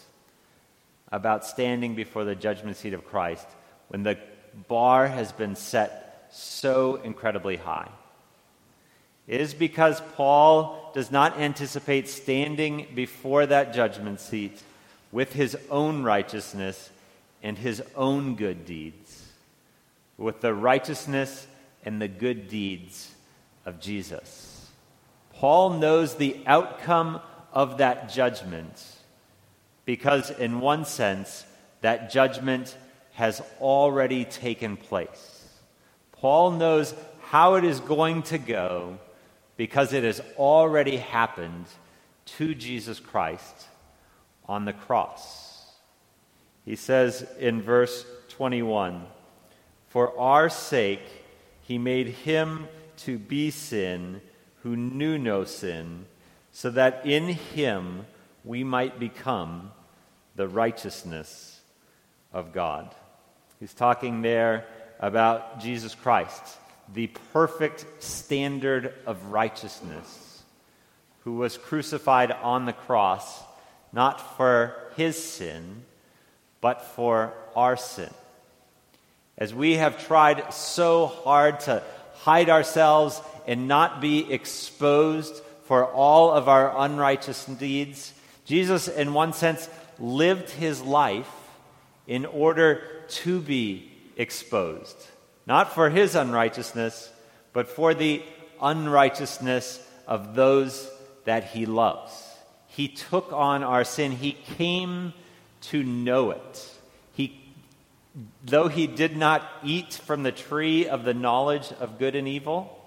about 1.11 1.43
standing 1.43 1.95
before 1.95 2.23
the 2.23 2.35
judgment 2.35 2.77
seat 2.77 2.93
of 2.93 3.05
Christ 3.05 3.47
when 3.89 4.03
the 4.03 4.17
bar 4.67 5.07
has 5.07 5.31
been 5.31 5.55
set 5.55 6.27
so 6.31 6.95
incredibly 6.97 7.57
high? 7.57 7.89
It 9.27 9.41
is 9.41 9.53
because 9.53 10.01
Paul 10.15 10.91
does 10.93 11.11
not 11.11 11.39
anticipate 11.39 12.07
standing 12.07 12.87
before 12.95 13.45
that 13.45 13.73
judgment 13.73 14.19
seat 14.19 14.61
with 15.11 15.33
his 15.33 15.57
own 15.69 16.03
righteousness 16.03 16.91
and 17.43 17.57
his 17.57 17.81
own 17.95 18.35
good 18.35 18.65
deeds 18.65 19.25
with 20.17 20.41
the 20.41 20.53
righteousness 20.53 21.47
and 21.83 22.01
the 22.01 22.07
good 22.07 22.47
deeds 22.47 23.10
of 23.65 23.79
Jesus. 23.79 24.69
Paul 25.33 25.71
knows 25.71 26.15
the 26.15 26.37
outcome 26.45 27.19
of 27.53 27.77
that 27.79 28.09
judgment 28.09 28.83
because, 29.85 30.29
in 30.29 30.59
one 30.59 30.85
sense, 30.85 31.45
that 31.81 32.11
judgment 32.11 32.77
has 33.13 33.41
already 33.59 34.25
taken 34.25 34.77
place. 34.77 35.49
Paul 36.11 36.51
knows 36.51 36.93
how 37.21 37.55
it 37.55 37.63
is 37.63 37.79
going 37.79 38.23
to 38.23 38.37
go 38.37 38.99
because 39.57 39.93
it 39.93 40.03
has 40.03 40.21
already 40.37 40.97
happened 40.97 41.65
to 42.25 42.53
Jesus 42.55 42.99
Christ 42.99 43.67
on 44.45 44.65
the 44.65 44.73
cross. 44.73 45.71
He 46.65 46.75
says 46.75 47.25
in 47.39 47.61
verse 47.61 48.05
21 48.29 49.05
for 49.87 50.17
our 50.17 50.49
sake, 50.49 51.01
he 51.61 51.77
made 51.77 52.07
him 52.07 52.67
to 53.05 53.17
be 53.17 53.51
sin 53.51 54.21
who 54.63 54.75
knew 54.75 55.17
no 55.17 55.43
sin, 55.43 56.05
so 56.51 56.69
that 56.69 57.05
in 57.05 57.27
him 57.29 58.05
we 58.43 58.63
might 58.63 58.99
become 58.99 59.71
the 60.35 60.47
righteousness 60.47 61.59
of 62.33 62.53
God. 62.53 62.93
He's 63.59 63.73
talking 63.73 64.21
there 64.21 64.65
about 64.99 65.59
Jesus 65.59 65.95
Christ, 65.95 66.57
the 66.93 67.07
perfect 67.33 67.85
standard 68.03 68.93
of 69.05 69.25
righteousness, 69.27 70.43
who 71.23 71.35
was 71.35 71.57
crucified 71.57 72.31
on 72.31 72.65
the 72.65 72.73
cross, 72.73 73.41
not 73.93 74.37
for 74.37 74.75
his 74.95 75.21
sin, 75.21 75.83
but 76.59 76.81
for 76.81 77.33
our 77.55 77.77
sin 77.77 78.09
as 79.41 79.55
we 79.55 79.77
have 79.77 80.05
tried 80.05 80.53
so 80.53 81.07
hard 81.07 81.59
to 81.59 81.81
hide 82.23 82.49
ourselves 82.49 83.21
and 83.47 83.67
not 83.67 84.01
be 84.01 84.31
exposed 84.31 85.41
for 85.65 85.85
all 85.85 86.31
of 86.31 86.47
our 86.47 86.73
unrighteous 86.85 87.45
deeds, 87.45 88.13
Jesus, 88.45 88.87
in 88.87 89.13
one 89.13 89.33
sense, 89.33 89.69
lived 89.99 90.49
his 90.49 90.81
life 90.81 91.29
in 92.07 92.25
order 92.25 92.83
to 93.07 93.39
be 93.39 93.91
exposed. 94.17 94.97
Not 95.47 95.73
for 95.73 95.89
his 95.89 96.15
unrighteousness, 96.15 97.11
but 97.53 97.67
for 97.67 97.93
the 97.93 98.21
unrighteousness 98.61 99.85
of 100.07 100.35
those 100.35 100.89
that 101.25 101.45
he 101.45 101.65
loves. 101.65 102.11
He 102.67 102.87
took 102.87 103.33
on 103.33 103.63
our 103.63 103.83
sin, 103.83 104.11
he 104.11 104.33
came 104.33 105.13
to 105.61 105.83
know 105.83 106.31
it 106.31 106.71
though 108.43 108.67
he 108.67 108.87
did 108.87 109.15
not 109.15 109.49
eat 109.63 109.93
from 109.93 110.23
the 110.23 110.31
tree 110.31 110.87
of 110.87 111.03
the 111.03 111.13
knowledge 111.13 111.71
of 111.79 111.99
good 111.99 112.15
and 112.15 112.27
evil, 112.27 112.77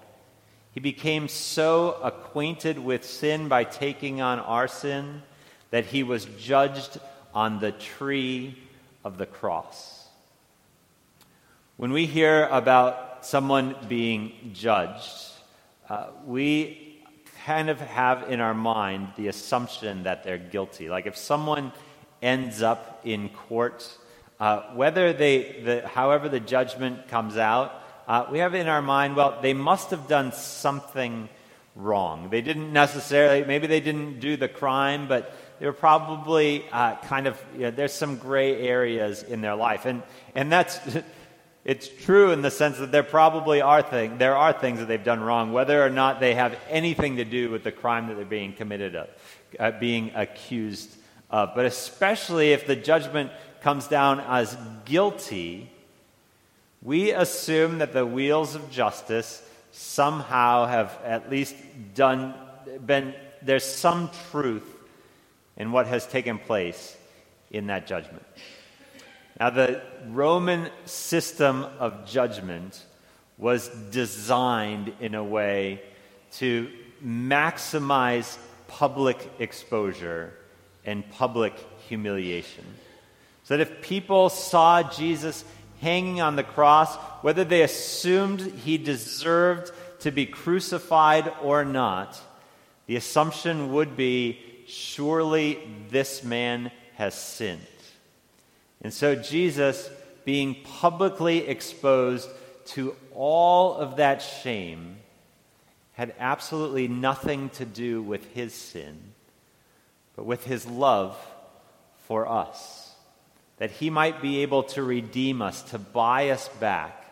he 0.71 0.79
became 0.79 1.27
so 1.27 1.93
acquainted 2.03 2.77
with 2.77 3.05
sin 3.05 3.47
by 3.47 3.63
taking 3.63 4.21
on 4.21 4.39
our 4.39 4.67
sin 4.67 5.23
that 5.71 5.85
he 5.85 6.03
was 6.03 6.25
judged 6.39 6.99
on 7.33 7.59
the 7.59 7.71
tree 7.71 8.57
of 9.03 9.17
the 9.17 9.25
cross. 9.25 10.07
When 11.77 11.91
we 11.91 12.05
hear 12.05 12.47
about 12.47 13.25
someone 13.25 13.75
being 13.87 14.51
judged, 14.53 15.31
uh, 15.89 16.07
we 16.25 17.01
kind 17.45 17.69
of 17.69 17.79
have 17.79 18.31
in 18.31 18.39
our 18.39 18.53
mind 18.53 19.09
the 19.17 19.27
assumption 19.27 20.03
that 20.03 20.23
they're 20.23 20.37
guilty. 20.37 20.89
Like 20.89 21.05
if 21.05 21.17
someone 21.17 21.71
ends 22.21 22.61
up 22.61 23.01
in 23.03 23.29
court, 23.29 23.97
uh, 24.39 24.61
whether 24.73 25.13
they, 25.13 25.61
the, 25.63 25.87
however 25.87 26.29
the 26.29 26.39
judgment 26.39 27.07
comes 27.07 27.37
out, 27.37 27.81
uh, 28.07 28.27
we 28.31 28.39
have 28.39 28.53
in 28.53 28.67
our 28.67 28.81
mind, 28.81 29.15
well, 29.15 29.39
they 29.41 29.53
must 29.53 29.89
have 29.91 30.07
done 30.07 30.31
something 30.31 31.29
wrong. 31.75 32.29
They 32.29 32.41
didn't 32.41 32.71
necessarily, 32.71 33.45
maybe 33.45 33.67
they 33.67 33.79
didn't 33.79 34.19
do 34.19 34.37
the 34.37 34.47
crime, 34.47 35.07
but 35.07 35.33
they 35.59 35.65
were 35.65 35.73
probably 35.73 36.65
uh, 36.71 36.95
kind 36.97 37.27
of, 37.27 37.41
you 37.53 37.61
know, 37.61 37.71
there's 37.71 37.93
some 37.93 38.17
gray 38.17 38.67
areas 38.67 39.23
in 39.23 39.41
their 39.41 39.55
life. 39.55 39.85
And, 39.85 40.03
and 40.35 40.51
that's, 40.51 40.79
it's 41.65 41.87
true 41.87 42.31
in 42.31 42.41
the 42.41 42.51
sense 42.51 42.77
that 42.77 42.91
there 42.91 43.03
probably 43.03 43.61
are 43.61 43.81
things, 43.81 44.19
there 44.19 44.35
are 44.35 44.53
things 44.53 44.79
that 44.79 44.87
they've 44.87 45.03
done 45.03 45.21
wrong, 45.21 45.51
whether 45.51 45.83
or 45.83 45.89
not 45.89 46.19
they 46.19 46.35
have 46.35 46.57
anything 46.69 47.17
to 47.17 47.25
do 47.25 47.49
with 47.49 47.63
the 47.63 47.71
crime 47.71 48.07
that 48.07 48.15
they're 48.15 48.25
being 48.25 48.53
committed 48.53 48.95
of, 48.95 49.09
uh, 49.59 49.71
being 49.71 50.11
accused 50.13 50.95
of. 51.29 51.51
But 51.55 51.65
especially 51.65 52.53
if 52.53 52.67
the 52.67 52.75
judgment 52.75 53.31
comes 53.65 53.87
down 53.87 54.19
as 54.19 54.55
guilty, 54.85 55.67
we 56.83 57.09
assume 57.09 57.79
that 57.79 57.93
the 57.93 58.05
wheels 58.05 58.53
of 58.53 58.69
justice 58.69 59.41
somehow 59.71 60.67
have 60.67 60.95
at 61.03 61.31
least 61.31 61.55
done, 61.95 62.35
been, 62.85 63.15
there's 63.41 63.63
some 63.65 64.11
truth 64.29 64.71
in 65.57 65.71
what 65.71 65.87
has 65.87 66.05
taken 66.05 66.37
place 66.37 66.95
in 67.49 67.65
that 67.65 67.87
judgment. 67.87 68.23
Now, 69.39 69.49
the 69.49 69.81
Roman 70.09 70.69
system 70.85 71.65
of 71.79 72.05
judgment 72.05 72.85
was 73.39 73.69
designed 73.89 74.93
in 74.99 75.15
a 75.15 75.23
way 75.23 75.81
to 76.33 76.69
maximize 77.03 78.37
public 78.67 79.27
exposure 79.39 80.35
and 80.85 81.09
public 81.09 81.55
humiliation. 81.89 82.65
So 83.45 83.55
that 83.55 83.61
if 83.61 83.81
people 83.81 84.29
saw 84.29 84.83
Jesus 84.83 85.45
hanging 85.79 86.19
on 86.19 86.35
the 86.35 86.43
cross, 86.43 86.95
whether 87.21 87.43
they 87.43 87.61
assumed 87.61 88.41
he 88.41 88.77
deserved 88.77 89.71
to 89.99 90.11
be 90.11 90.25
crucified 90.25 91.31
or 91.41 91.63
not, 91.63 92.19
the 92.87 92.95
assumption 92.95 93.71
would 93.73 93.95
be 93.95 94.39
surely 94.67 95.59
this 95.89 96.23
man 96.23 96.71
has 96.95 97.13
sinned. 97.13 97.61
And 98.81 98.93
so 98.93 99.15
Jesus, 99.15 99.89
being 100.25 100.57
publicly 100.63 101.47
exposed 101.47 102.29
to 102.67 102.95
all 103.13 103.75
of 103.75 103.97
that 103.97 104.21
shame, 104.21 104.97
had 105.93 106.13
absolutely 106.19 106.87
nothing 106.87 107.49
to 107.49 107.65
do 107.65 108.01
with 108.01 108.25
his 108.33 108.53
sin, 108.53 108.99
but 110.15 110.25
with 110.25 110.43
his 110.45 110.65
love 110.65 111.15
for 112.07 112.27
us, 112.27 112.84
that 113.57 113.71
he 113.71 113.89
might 113.89 114.21
be 114.21 114.41
able 114.41 114.63
to 114.63 114.83
redeem 114.83 115.41
us, 115.41 115.61
to 115.63 115.79
buy 115.79 116.29
us 116.29 116.49
back, 116.59 117.03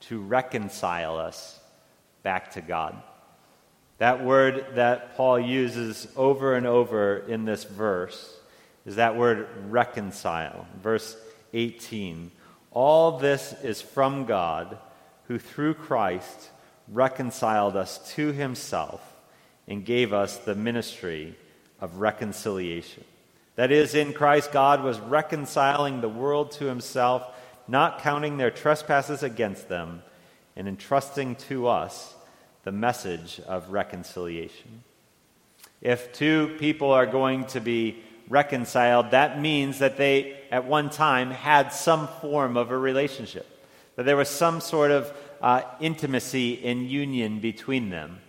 to 0.00 0.20
reconcile 0.20 1.16
us 1.16 1.58
back 2.22 2.52
to 2.52 2.60
God. 2.60 2.94
That 3.98 4.24
word 4.24 4.66
that 4.74 5.16
Paul 5.16 5.40
uses 5.40 6.06
over 6.16 6.54
and 6.54 6.66
over 6.66 7.18
in 7.18 7.44
this 7.44 7.64
verse 7.64 8.36
is 8.86 8.96
that 8.96 9.16
word 9.16 9.48
reconcile. 9.68 10.66
Verse 10.82 11.16
18. 11.52 12.30
All 12.70 13.18
this 13.18 13.54
is 13.62 13.82
from 13.82 14.24
God, 14.24 14.78
who 15.24 15.38
through 15.38 15.74
Christ 15.74 16.50
reconciled 16.86 17.76
us 17.76 17.98
to 18.14 18.32
himself 18.32 19.00
and 19.66 19.84
gave 19.84 20.12
us 20.12 20.38
the 20.38 20.54
ministry 20.54 21.34
of 21.80 21.96
reconciliation. 21.96 23.04
That 23.58 23.72
is, 23.72 23.96
in 23.96 24.12
Christ, 24.12 24.52
God 24.52 24.84
was 24.84 25.00
reconciling 25.00 26.00
the 26.00 26.08
world 26.08 26.52
to 26.52 26.66
himself, 26.66 27.26
not 27.66 28.02
counting 28.02 28.36
their 28.36 28.52
trespasses 28.52 29.24
against 29.24 29.68
them, 29.68 30.04
and 30.54 30.68
entrusting 30.68 31.34
to 31.48 31.66
us 31.66 32.14
the 32.62 32.70
message 32.70 33.40
of 33.48 33.70
reconciliation. 33.70 34.84
If 35.82 36.12
two 36.12 36.54
people 36.60 36.92
are 36.92 37.04
going 37.04 37.46
to 37.46 37.60
be 37.60 37.98
reconciled, 38.28 39.10
that 39.10 39.40
means 39.40 39.80
that 39.80 39.96
they, 39.96 40.38
at 40.52 40.64
one 40.64 40.88
time, 40.88 41.32
had 41.32 41.72
some 41.72 42.06
form 42.20 42.56
of 42.56 42.70
a 42.70 42.78
relationship, 42.78 43.44
that 43.96 44.04
there 44.04 44.16
was 44.16 44.28
some 44.28 44.60
sort 44.60 44.92
of 44.92 45.12
uh, 45.42 45.62
intimacy 45.80 46.64
and 46.64 46.88
union 46.88 47.40
between 47.40 47.90
them. 47.90 48.20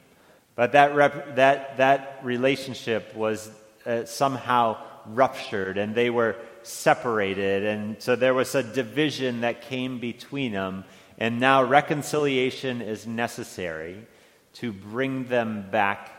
But 0.55 0.71
that, 0.71 0.95
rep- 0.95 1.35
that, 1.35 1.77
that 1.77 2.19
relationship 2.23 3.13
was 3.13 3.51
uh, 3.85 4.05
somehow 4.05 4.77
ruptured 5.05 5.77
and 5.77 5.95
they 5.95 6.09
were 6.09 6.35
separated. 6.63 7.65
And 7.65 8.01
so 8.01 8.15
there 8.15 8.33
was 8.33 8.53
a 8.55 8.63
division 8.63 9.41
that 9.41 9.63
came 9.63 9.99
between 9.99 10.53
them. 10.53 10.85
And 11.17 11.39
now 11.39 11.63
reconciliation 11.63 12.81
is 12.81 13.05
necessary 13.05 14.07
to 14.53 14.71
bring 14.71 15.25
them 15.25 15.65
back 15.69 16.11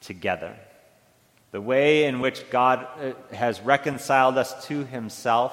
together. 0.00 0.56
The 1.52 1.60
way 1.60 2.04
in 2.04 2.20
which 2.20 2.48
God 2.50 2.86
uh, 2.98 3.34
has 3.34 3.60
reconciled 3.60 4.38
us 4.38 4.66
to 4.66 4.84
himself 4.84 5.52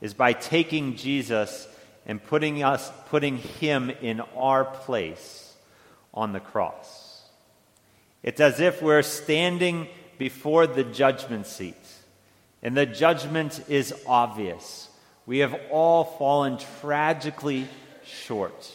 is 0.00 0.14
by 0.14 0.32
taking 0.32 0.96
Jesus 0.96 1.66
and 2.06 2.22
putting 2.22 2.62
us 2.62 2.90
putting 3.06 3.36
him 3.36 3.90
in 3.90 4.20
our 4.36 4.64
place 4.64 5.54
on 6.14 6.32
the 6.32 6.40
cross. 6.40 7.22
It's 8.22 8.40
as 8.40 8.60
if 8.60 8.80
we're 8.82 9.02
standing 9.02 9.88
before 10.18 10.66
the 10.66 10.84
judgment 10.84 11.46
seat. 11.46 11.76
And 12.62 12.76
the 12.76 12.86
judgment 12.86 13.64
is 13.68 13.94
obvious. 14.06 14.88
We 15.26 15.38
have 15.38 15.58
all 15.70 16.04
fallen 16.04 16.58
tragically 16.80 17.68
short. 18.04 18.72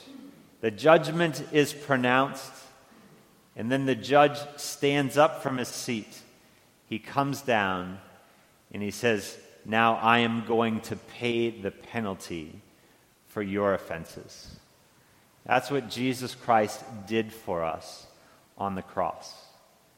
The 0.62 0.72
judgment 0.72 1.44
is 1.52 1.74
pronounced, 1.74 2.54
and 3.56 3.72
then 3.72 3.86
the 3.86 3.96
judge 3.96 4.38
stands 4.56 5.18
up 5.18 5.44
from 5.44 5.58
his 5.58 5.68
seat. 5.68 6.22
He 6.88 7.00
comes 7.00 7.42
down 7.42 8.00
and 8.72 8.82
he 8.82 8.92
says, 8.92 9.38
Now 9.66 9.96
I 9.96 10.20
am 10.20 10.46
going 10.46 10.80
to 10.82 10.96
pay 10.96 11.50
the 11.50 11.72
penalty 11.72 12.62
for 13.28 13.42
your 13.42 13.74
offenses. 13.74 14.56
That's 15.46 15.70
what 15.70 15.90
Jesus 15.90 16.36
Christ 16.36 16.84
did 17.08 17.34
for 17.34 17.64
us 17.64 18.08
on 18.58 18.76
the 18.76 18.82
cross. 18.82 19.43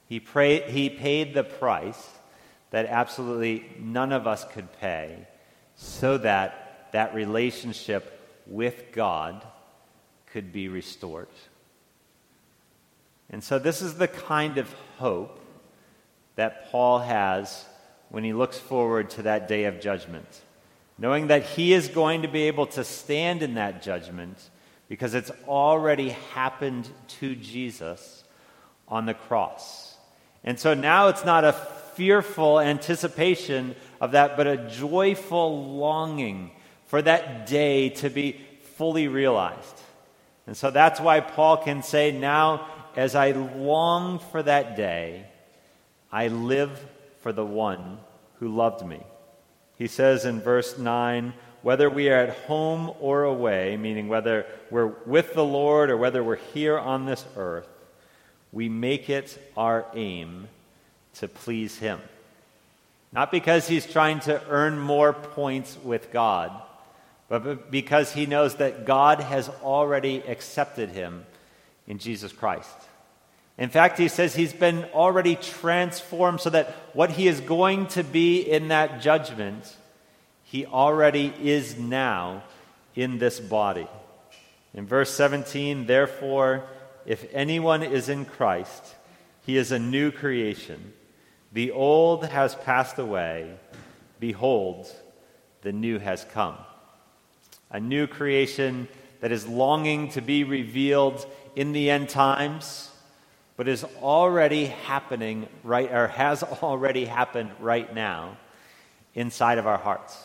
He, 0.07 0.19
pray, 0.19 0.69
he 0.69 0.89
paid 0.89 1.33
the 1.33 1.43
price 1.43 2.09
that 2.71 2.85
absolutely 2.85 3.65
none 3.79 4.11
of 4.11 4.27
us 4.27 4.45
could 4.53 4.71
pay 4.79 5.27
so 5.75 6.17
that 6.19 6.89
that 6.91 7.13
relationship 7.13 8.43
with 8.45 8.91
God 8.91 9.45
could 10.27 10.51
be 10.51 10.67
restored. 10.67 11.27
And 13.29 13.43
so, 13.43 13.57
this 13.57 13.81
is 13.81 13.95
the 13.95 14.07
kind 14.07 14.57
of 14.57 14.71
hope 14.97 15.39
that 16.35 16.71
Paul 16.71 16.99
has 16.99 17.65
when 18.09 18.23
he 18.23 18.33
looks 18.33 18.57
forward 18.57 19.09
to 19.11 19.23
that 19.23 19.47
day 19.47 19.65
of 19.65 19.81
judgment, 19.81 20.27
knowing 20.97 21.27
that 21.27 21.43
he 21.43 21.73
is 21.73 21.87
going 21.87 22.21
to 22.21 22.27
be 22.27 22.43
able 22.43 22.67
to 22.67 22.83
stand 22.83 23.41
in 23.41 23.55
that 23.55 23.81
judgment 23.81 24.37
because 24.87 25.15
it's 25.15 25.31
already 25.47 26.09
happened 26.09 26.87
to 27.19 27.35
Jesus 27.35 28.23
on 28.87 29.05
the 29.05 29.13
cross. 29.13 29.94
And 30.45 30.59
so 30.59 30.75
now 30.75 31.09
it's 31.09 31.25
not 31.25 31.43
a 31.43 31.53
fearful 31.95 32.59
anticipation 32.59 33.75
of 33.99 34.11
that, 34.11 34.37
but 34.37 34.47
a 34.47 34.69
joyful 34.69 35.75
longing 35.75 36.51
for 36.85 37.01
that 37.01 37.47
day 37.47 37.89
to 37.89 38.09
be 38.09 38.39
fully 38.75 39.07
realized. 39.07 39.81
And 40.47 40.55
so 40.55 40.69
that's 40.69 40.99
why 40.99 41.19
Paul 41.19 41.57
can 41.57 41.81
say, 41.81 42.11
Now, 42.11 42.67
as 42.95 43.15
I 43.15 43.31
long 43.31 44.19
for 44.19 44.43
that 44.43 44.77
day, 44.77 45.25
I 46.11 46.27
live 46.27 46.85
for 47.21 47.33
the 47.33 47.45
one 47.45 47.97
who 48.39 48.55
loved 48.55 48.85
me. 48.85 49.01
He 49.77 49.87
says 49.87 50.25
in 50.25 50.39
verse 50.39 50.77
9, 50.77 51.33
whether 51.63 51.89
we 51.89 52.09
are 52.09 52.17
at 52.17 52.37
home 52.45 52.93
or 52.99 53.23
away, 53.23 53.75
meaning 53.75 54.07
whether 54.07 54.45
we're 54.69 54.93
with 55.07 55.33
the 55.33 55.43
Lord 55.43 55.89
or 55.89 55.97
whether 55.97 56.23
we're 56.23 56.35
here 56.35 56.77
on 56.77 57.05
this 57.05 57.25
earth, 57.35 57.67
we 58.55 58.69
make 58.69 59.09
it 59.09 59.37
our 59.55 59.85
aim 59.93 60.47
to 61.15 61.27
please 61.27 61.77
Him. 61.77 61.99
Not 63.11 63.29
because 63.29 63.67
He's 63.67 63.85
trying 63.85 64.21
to 64.21 64.41
earn 64.49 64.79
more 64.79 65.13
points 65.13 65.77
with 65.83 66.11
God, 66.11 66.51
but 67.27 67.69
because 67.69 68.13
He 68.13 68.25
knows 68.25 68.55
that 68.55 68.85
God 68.85 69.19
has 69.19 69.49
already 69.61 70.23
accepted 70.27 70.89
Him 70.89 71.25
in 71.85 71.99
Jesus 71.99 72.31
Christ. 72.31 72.69
In 73.57 73.69
fact, 73.69 73.97
he 73.97 74.09
says 74.09 74.35
he's 74.35 74.51
been 74.51 74.83
already 74.85 75.37
transformed 75.37 76.41
so 76.41 76.49
that 76.49 76.71
what 76.91 77.11
he 77.11 77.27
is 77.27 77.39
going 77.39 77.87
to 77.87 78.03
be 78.03 78.41
in 78.41 78.67
that 78.67 79.01
judgment, 79.01 79.77
he 80.43 80.65
already 80.65 81.33
is 81.41 81.77
now 81.77 82.43
in 82.95 83.17
this 83.17 83.39
body. 83.39 83.87
In 84.73 84.85
verse 84.85 85.09
17, 85.13 85.85
therefore, 85.85 86.65
if 87.05 87.25
anyone 87.33 87.83
is 87.83 88.09
in 88.09 88.25
Christ, 88.25 88.95
he 89.45 89.57
is 89.57 89.71
a 89.71 89.79
new 89.79 90.11
creation. 90.11 90.93
The 91.53 91.71
old 91.71 92.25
has 92.25 92.55
passed 92.55 92.99
away. 92.99 93.55
Behold, 94.19 94.91
the 95.61 95.71
new 95.71 95.99
has 95.99 96.25
come. 96.31 96.57
A 97.71 97.79
new 97.79 98.07
creation 98.07 98.87
that 99.19 99.31
is 99.31 99.47
longing 99.47 100.09
to 100.09 100.21
be 100.21 100.43
revealed 100.43 101.25
in 101.55 101.71
the 101.71 101.89
end 101.89 102.09
times 102.09 102.91
but 103.57 103.67
is 103.67 103.85
already 104.01 104.65
happening 104.65 105.47
right 105.63 105.91
or 105.91 106.07
has 106.07 106.43
already 106.43 107.05
happened 107.05 107.51
right 107.59 107.93
now 107.93 108.37
inside 109.13 109.57
of 109.57 109.65
our 109.65 109.77
hearts. 109.77 110.17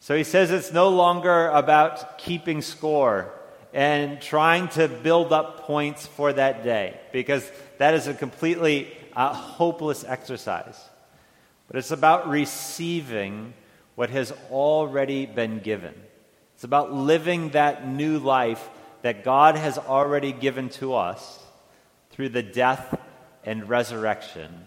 So 0.00 0.16
he 0.16 0.24
says 0.24 0.50
it's 0.50 0.72
no 0.72 0.88
longer 0.88 1.48
about 1.48 2.18
keeping 2.18 2.62
score 2.62 3.32
and 3.72 4.20
trying 4.20 4.68
to 4.68 4.88
build 4.88 5.32
up 5.32 5.60
points 5.60 6.06
for 6.06 6.32
that 6.32 6.64
day 6.64 6.98
because 7.12 7.48
that 7.78 7.94
is 7.94 8.06
a 8.06 8.14
completely 8.14 8.88
uh, 9.14 9.32
hopeless 9.32 10.04
exercise. 10.04 10.78
But 11.68 11.78
it's 11.78 11.90
about 11.90 12.28
receiving 12.28 13.54
what 13.94 14.10
has 14.10 14.32
already 14.50 15.26
been 15.26 15.60
given. 15.60 15.94
It's 16.54 16.64
about 16.64 16.92
living 16.92 17.50
that 17.50 17.86
new 17.86 18.18
life 18.18 18.68
that 19.02 19.24
God 19.24 19.56
has 19.56 19.78
already 19.78 20.32
given 20.32 20.68
to 20.70 20.94
us 20.94 21.38
through 22.10 22.30
the 22.30 22.42
death 22.42 22.98
and 23.44 23.68
resurrection 23.68 24.64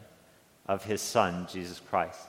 of 0.65 0.83
his 0.83 1.01
Son, 1.01 1.47
Jesus 1.51 1.79
Christ. 1.89 2.27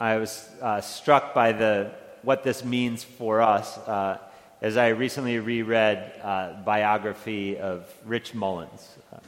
I 0.00 0.16
was 0.16 0.48
uh, 0.62 0.80
struck 0.80 1.34
by 1.34 1.52
the, 1.52 1.92
what 2.22 2.42
this 2.42 2.64
means 2.64 3.04
for 3.04 3.40
us 3.40 3.78
uh, 3.78 4.18
as 4.60 4.76
I 4.76 4.88
recently 4.88 5.38
reread 5.38 6.12
uh, 6.22 6.54
biography 6.64 7.58
of 7.58 7.86
Rich 8.04 8.34
Mullins. 8.34 8.96
Uh, 9.12 9.18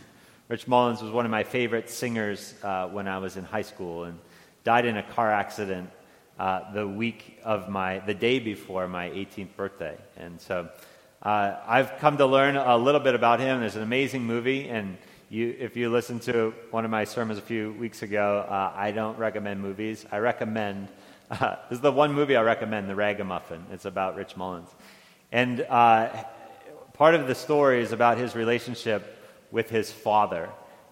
Rich 0.49 0.67
Mullins 0.67 1.03
was 1.03 1.13
one 1.13 1.25
of 1.25 1.31
my 1.31 1.45
favorite 1.45 1.89
singers 1.89 2.55
uh, 2.65 2.89
when 2.89 3.07
I 3.07 3.19
was 3.19 3.37
in 3.37 3.45
high 3.45 3.63
school 3.63 4.05
and 4.05 4.19
died 4.65 4.87
in 4.87 4.97
a 4.97 5.03
car 5.03 5.31
accident 5.31 5.89
uh, 6.39 6.73
the 6.73 6.87
week 6.87 7.39
of 7.45 7.69
my, 7.69 8.01
the 8.01 8.15
day 8.15 8.41
before 8.41 8.89
my 8.89 9.11
18th 9.11 9.55
birthday. 9.57 9.97
And 10.17 10.41
so 10.41 10.69
uh, 11.23 11.57
I've 11.67 11.99
come 11.99 12.17
to 12.17 12.27
learn 12.27 12.57
a 12.57 12.77
little 12.77 13.01
bit 13.01 13.15
about 13.15 13.39
him. 13.39 13.61
There's 13.61 13.77
an 13.77 13.83
amazing 13.83 14.25
movie, 14.25 14.69
and 14.69 14.97
you, 15.29 15.55
if 15.61 15.77
you 15.77 15.91
listen 15.91 16.19
to 16.21 16.53
one 16.73 16.85
of 16.85 16.91
my 16.91 17.05
sermons 17.05 17.39
a 17.39 17.43
few 17.43 17.73
weeks 17.75 18.03
ago, 18.03 18.45
I 18.75 18.91
don't 18.91 19.17
recommend 19.19 19.61
movies. 19.61 20.05
I 20.11 20.19
recommend, 20.19 20.89
uh, 21.31 21.57
this 21.69 21.77
is 21.77 21.81
the 21.81 21.93
one 21.93 22.13
movie 22.13 22.37
I 22.37 22.43
recommend, 22.43 22.89
The 22.89 22.95
Ragamuffin. 22.95 23.65
It's 23.73 23.85
about 23.85 24.17
Rich 24.17 24.37
Mullins. 24.37 24.69
And 25.33 25.61
uh, 25.61 26.09
part 26.95 27.15
of 27.15 27.27
the 27.27 27.35
story 27.35 27.83
is 27.83 27.93
about 27.93 28.19
his 28.19 28.35
relationship 28.35 29.17
with 29.51 29.71
his 29.71 29.91
father. 29.93 30.51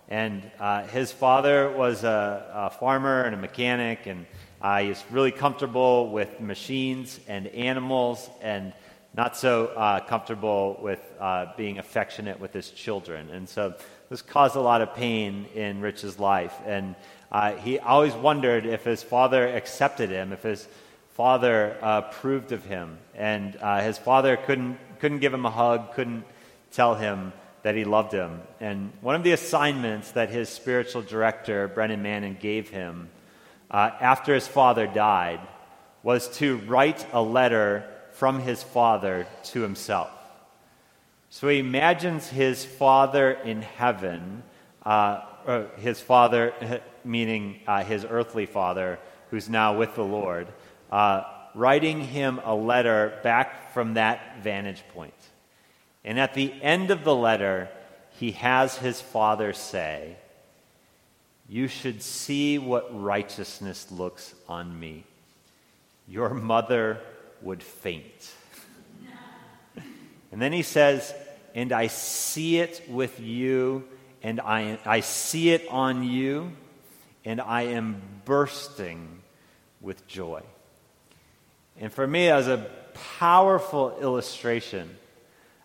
And 0.08 0.48
uh, 0.58 0.84
his 0.84 1.12
father 1.12 1.70
was 1.70 2.02
a, 2.04 2.46
a, 2.54 2.70
farmer 2.70 3.24
and 3.24 3.34
a 3.34 3.38
mechanic, 3.38 4.06
and 4.06 4.26
uh, 4.62 4.80
he 4.80 4.88
was 4.88 5.04
really 5.10 5.32
comfortable 5.32 6.10
with 6.10 6.40
machines 6.40 7.20
and 7.28 7.46
animals, 7.48 8.30
and 8.40 8.72
not 9.14 9.36
so 9.36 9.66
uh, 9.66 10.00
comfortable 10.00 10.78
with 10.80 11.00
uh, 11.20 11.46
being 11.56 11.78
affectionate 11.78 12.40
with 12.40 12.54
his 12.54 12.70
children. 12.70 13.28
And 13.30 13.48
so 13.48 13.74
this 14.08 14.22
caused 14.22 14.56
a 14.56 14.60
lot 14.60 14.80
of 14.80 14.94
pain 14.94 15.46
in 15.54 15.80
Rich's 15.80 16.18
life. 16.18 16.54
And 16.64 16.94
uh, 17.30 17.52
he 17.52 17.78
always 17.78 18.14
wondered 18.14 18.66
if 18.66 18.84
his 18.84 19.02
father 19.02 19.46
accepted 19.46 20.10
him, 20.10 20.32
if 20.32 20.42
his 20.42 20.66
father 21.10 21.76
uh, 21.82 22.02
approved 22.06 22.52
of 22.52 22.64
him. 22.64 22.98
And 23.14 23.56
uh, 23.60 23.82
his 23.82 23.98
father 23.98 24.36
couldn't, 24.36 24.78
couldn't 25.00 25.18
give 25.18 25.34
him 25.34 25.44
a 25.44 25.50
hug, 25.50 25.94
couldn't 25.94 26.24
tell 26.70 26.94
him 26.94 27.32
that 27.62 27.74
he 27.74 27.84
loved 27.84 28.12
him. 28.12 28.40
And 28.60 28.92
one 29.00 29.14
of 29.14 29.24
the 29.24 29.32
assignments 29.32 30.12
that 30.12 30.30
his 30.30 30.48
spiritual 30.48 31.02
director, 31.02 31.68
Brennan 31.68 32.02
Manning, 32.02 32.36
gave 32.40 32.70
him 32.70 33.10
uh, 33.70 33.90
after 34.00 34.32
his 34.34 34.46
father 34.46 34.86
died 34.86 35.40
was 36.02 36.28
to 36.38 36.58
write 36.58 37.04
a 37.12 37.20
letter 37.20 37.84
from 38.12 38.40
his 38.40 38.62
father 38.62 39.26
to 39.44 39.60
himself. 39.60 40.10
So 41.30 41.48
he 41.48 41.58
imagines 41.58 42.28
his 42.28 42.64
father 42.64 43.32
in 43.32 43.62
heaven, 43.62 44.42
uh, 44.82 45.20
his 45.76 46.00
father, 46.00 46.80
meaning 47.08 47.60
uh, 47.66 47.82
his 47.82 48.04
earthly 48.08 48.46
father, 48.46 48.98
who's 49.30 49.48
now 49.48 49.76
with 49.76 49.94
the 49.94 50.04
Lord, 50.04 50.46
uh, 50.92 51.24
writing 51.54 52.00
him 52.00 52.40
a 52.44 52.54
letter 52.54 53.18
back 53.22 53.72
from 53.72 53.94
that 53.94 54.42
vantage 54.42 54.84
point. 54.94 55.14
And 56.04 56.20
at 56.20 56.34
the 56.34 56.52
end 56.62 56.90
of 56.90 57.02
the 57.04 57.14
letter, 57.14 57.68
he 58.18 58.32
has 58.32 58.76
his 58.76 59.00
father 59.00 59.52
say, 59.52 60.16
You 61.48 61.68
should 61.68 62.02
see 62.02 62.58
what 62.58 62.88
righteousness 63.02 63.90
looks 63.90 64.34
on 64.48 64.78
me. 64.78 65.04
Your 66.06 66.30
mother 66.30 67.00
would 67.42 67.62
faint. 67.62 68.32
And 70.30 70.42
then 70.42 70.52
he 70.52 70.62
says, 70.62 71.14
And 71.54 71.72
I 71.72 71.86
see 71.86 72.58
it 72.58 72.82
with 72.88 73.20
you, 73.20 73.84
and 74.22 74.40
I, 74.40 74.78
I 74.84 75.00
see 75.00 75.50
it 75.50 75.66
on 75.70 76.02
you, 76.02 76.52
and 77.28 77.42
I 77.42 77.64
am 77.64 78.00
bursting 78.24 79.20
with 79.82 80.06
joy. 80.06 80.40
And 81.78 81.92
for 81.92 82.06
me, 82.06 82.30
as 82.30 82.48
a 82.48 82.66
powerful 83.18 83.98
illustration 84.00 84.96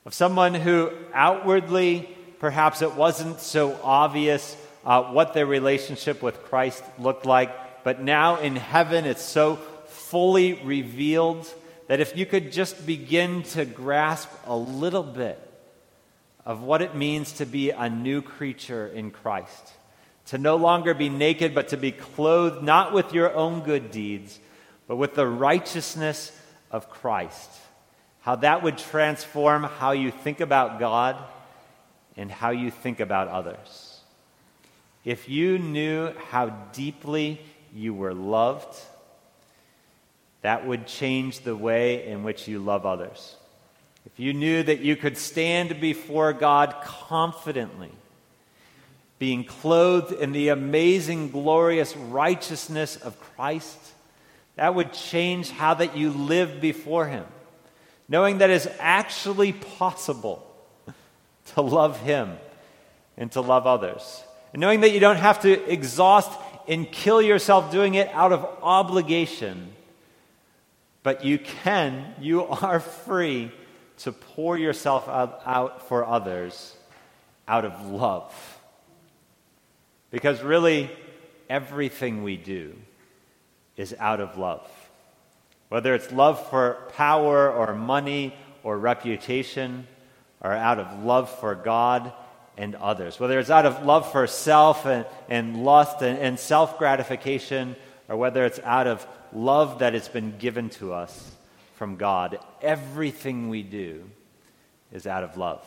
of 0.05 0.13
someone 0.13 0.55
who 0.55 0.91
outwardly, 1.13 2.09
perhaps 2.39 2.81
it 2.81 2.95
wasn't 2.95 3.39
so 3.39 3.79
obvious 3.81 4.57
uh, 4.83 5.03
what 5.03 5.33
their 5.33 5.45
relationship 5.45 6.21
with 6.21 6.43
Christ 6.43 6.83
looked 6.99 7.25
like, 7.25 7.85
but 7.85 8.01
now 8.01 8.41
in 8.41 8.57
heaven 8.57 9.05
it's 9.05 9.23
so 9.23 9.55
fully 9.87 10.55
revealed 10.65 11.47
that 11.87 12.01
if 12.01 12.17
you 12.17 12.25
could 12.25 12.51
just 12.51 12.85
begin 12.85 13.43
to 13.43 13.63
grasp 13.63 14.29
a 14.47 14.57
little 14.57 15.01
bit 15.01 15.39
of 16.45 16.61
what 16.61 16.81
it 16.81 16.93
means 16.93 17.31
to 17.33 17.45
be 17.45 17.69
a 17.69 17.89
new 17.89 18.21
creature 18.21 18.85
in 18.85 19.11
Christ, 19.11 19.71
to 20.27 20.37
no 20.37 20.55
longer 20.55 20.93
be 20.93 21.09
naked, 21.09 21.53
but 21.53 21.69
to 21.69 21.77
be 21.77 21.91
clothed 21.91 22.63
not 22.63 22.93
with 22.93 23.13
your 23.13 23.33
own 23.33 23.61
good 23.61 23.91
deeds, 23.91 24.39
but 24.87 24.95
with 24.95 25.15
the 25.15 25.27
righteousness 25.27 26.31
of 26.71 26.89
Christ, 26.89 27.49
how 28.21 28.35
that 28.37 28.63
would 28.63 28.77
transform 28.77 29.63
how 29.63 29.91
you 29.91 30.11
think 30.11 30.39
about 30.39 30.79
God 30.79 31.17
and 32.15 32.31
how 32.31 32.51
you 32.51 32.71
think 32.71 32.99
about 32.99 33.27
others. 33.27 33.99
If 35.03 35.27
you 35.27 35.59
knew 35.59 36.13
how 36.29 36.49
deeply 36.71 37.41
you 37.73 37.93
were 37.93 38.13
loved, 38.13 38.79
that 40.41 40.65
would 40.65 40.87
change 40.87 41.41
the 41.41 41.55
way 41.55 42.07
in 42.07 42.23
which 42.23 42.47
you 42.47 42.59
love 42.59 42.85
others. 42.85 43.35
If 44.05 44.19
you 44.19 44.33
knew 44.33 44.63
that 44.63 44.79
you 44.79 44.95
could 44.95 45.17
stand 45.17 45.79
before 45.79 46.33
God 46.33 46.75
confidently, 46.83 47.91
being 49.23 49.45
clothed 49.45 50.11
in 50.11 50.33
the 50.33 50.49
amazing, 50.49 51.29
glorious 51.29 51.95
righteousness 51.95 52.97
of 52.97 53.17
Christ, 53.19 53.79
that 54.57 54.75
would 54.75 54.91
change 54.91 55.49
how 55.49 55.75
that 55.75 55.95
you 55.95 56.11
live 56.11 56.59
before 56.59 57.07
Him. 57.07 57.23
Knowing 58.09 58.39
that 58.39 58.49
it's 58.49 58.67
actually 58.79 59.53
possible 59.53 60.45
to 61.53 61.61
love 61.61 62.01
Him 62.01 62.35
and 63.15 63.31
to 63.31 63.39
love 63.39 63.65
others. 63.65 64.23
And 64.51 64.59
knowing 64.59 64.81
that 64.81 64.91
you 64.91 64.99
don't 64.99 65.15
have 65.15 65.41
to 65.43 65.71
exhaust 65.71 66.29
and 66.67 66.91
kill 66.91 67.21
yourself 67.21 67.71
doing 67.71 67.93
it 67.93 68.09
out 68.09 68.33
of 68.33 68.45
obligation 68.61 69.73
but 71.03 71.25
you 71.25 71.37
can, 71.37 72.15
you 72.19 72.45
are 72.45 72.79
free 72.79 73.51
to 73.99 74.13
pour 74.13 74.57
yourself 74.57 75.07
out, 75.07 75.41
out, 75.45 75.87
for 75.87 76.05
others 76.05 76.75
out 77.47 77.65
of 77.65 77.87
love. 77.87 78.33
Because 80.13 80.43
really, 80.43 80.91
everything 81.49 82.21
we 82.21 82.37
do 82.37 82.75
is 83.75 83.95
out 83.99 84.19
of 84.21 84.37
love. 84.37 84.69
Whether 85.69 85.95
it's 85.95 86.11
love 86.11 86.47
for 86.51 86.77
power 86.95 87.51
or 87.51 87.73
money 87.73 88.35
or 88.61 88.77
reputation, 88.77 89.87
or 90.39 90.51
out 90.51 90.77
of 90.77 91.03
love 91.03 91.31
for 91.39 91.55
God 91.55 92.13
and 92.57 92.75
others. 92.75 93.19
Whether 93.19 93.39
it's 93.39 93.49
out 93.49 93.65
of 93.65 93.83
love 93.83 94.11
for 94.11 94.27
self 94.27 94.85
and, 94.85 95.07
and 95.29 95.65
lust 95.65 96.03
and, 96.03 96.19
and 96.19 96.37
self 96.37 96.77
gratification, 96.77 97.75
or 98.07 98.15
whether 98.15 98.45
it's 98.45 98.59
out 98.59 98.85
of 98.85 99.07
love 99.33 99.79
that 99.79 99.93
has 99.93 100.07
been 100.09 100.37
given 100.37 100.69
to 100.69 100.93
us 100.93 101.31
from 101.73 101.95
God. 101.95 102.37
Everything 102.61 103.49
we 103.49 103.63
do 103.63 104.07
is 104.91 105.07
out 105.07 105.23
of 105.23 105.37
love. 105.37 105.65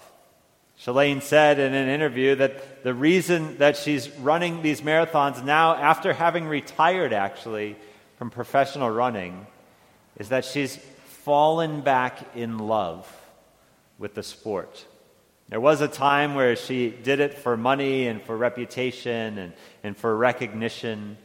Shalane 0.78 1.22
said 1.22 1.58
in 1.58 1.72
an 1.72 1.88
interview 1.88 2.34
that 2.34 2.82
the 2.84 2.92
reason 2.92 3.58
that 3.58 3.76
she's 3.76 4.10
running 4.18 4.62
these 4.62 4.82
marathons 4.82 5.42
now, 5.42 5.74
after 5.74 6.12
having 6.12 6.46
retired 6.46 7.12
actually 7.12 7.76
from 8.18 8.30
professional 8.30 8.90
running, 8.90 9.46
is 10.18 10.28
that 10.28 10.44
she's 10.44 10.76
fallen 11.24 11.80
back 11.80 12.18
in 12.36 12.58
love 12.58 13.10
with 13.98 14.14
the 14.14 14.22
sport. 14.22 14.84
There 15.48 15.60
was 15.60 15.80
a 15.80 15.88
time 15.88 16.34
where 16.34 16.56
she 16.56 16.90
did 16.90 17.20
it 17.20 17.34
for 17.34 17.56
money 17.56 18.08
and 18.08 18.20
for 18.20 18.36
reputation 18.36 19.38
and, 19.38 19.52
and 19.82 19.96
for 19.96 20.14
recognition. 20.14 21.16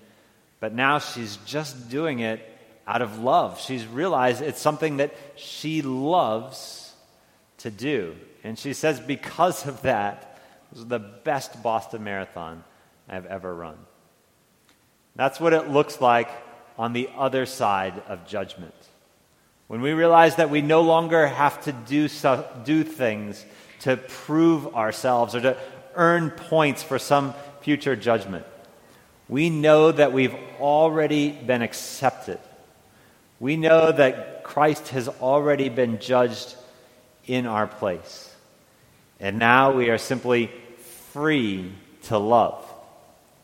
But 0.59 0.73
now 0.73 0.99
she's 0.99 1.37
just 1.45 1.89
doing 1.89 2.19
it 2.19 2.39
out 2.87 3.01
of 3.01 3.19
love. 3.19 3.59
She's 3.59 3.85
realized 3.85 4.41
it's 4.41 4.61
something 4.61 4.97
that 4.97 5.13
she 5.35 5.81
loves 5.81 6.93
to 7.59 7.71
do. 7.71 8.15
And 8.43 8.57
she 8.57 8.73
says, 8.73 8.99
because 8.99 9.67
of 9.67 9.81
that, 9.83 10.39
this 10.69 10.79
was 10.79 10.87
the 10.87 10.99
best 10.99 11.61
Boston 11.61 12.03
Marathon 12.03 12.63
I've 13.07 13.25
ever 13.25 13.53
run. 13.53 13.77
That's 15.15 15.39
what 15.39 15.53
it 15.53 15.69
looks 15.69 16.01
like 16.01 16.29
on 16.77 16.93
the 16.93 17.09
other 17.17 17.45
side 17.45 18.01
of 18.07 18.27
judgment. 18.27 18.73
When 19.67 19.81
we 19.81 19.91
realize 19.91 20.37
that 20.37 20.49
we 20.49 20.61
no 20.61 20.81
longer 20.81 21.27
have 21.27 21.61
to 21.65 21.71
do, 21.71 22.07
so, 22.07 22.47
do 22.63 22.83
things 22.83 23.45
to 23.81 23.97
prove 23.97 24.75
ourselves 24.75 25.35
or 25.35 25.41
to 25.41 25.57
earn 25.95 26.31
points 26.31 26.83
for 26.83 26.97
some 26.97 27.33
future 27.61 27.95
judgment 27.95 28.45
we 29.31 29.49
know 29.49 29.93
that 29.93 30.11
we've 30.11 30.35
already 30.59 31.31
been 31.31 31.61
accepted. 31.61 32.37
We 33.39 33.55
know 33.55 33.93
that 33.93 34.43
Christ 34.43 34.89
has 34.89 35.07
already 35.07 35.69
been 35.69 35.99
judged 35.99 36.57
in 37.25 37.45
our 37.45 37.65
place. 37.65 38.30
And 39.21 39.37
now 39.37 39.71
we 39.71 39.91
are 39.91 39.99
simply 39.99 40.51
free 41.11 41.71
to 42.03 42.17
love. 42.17 42.65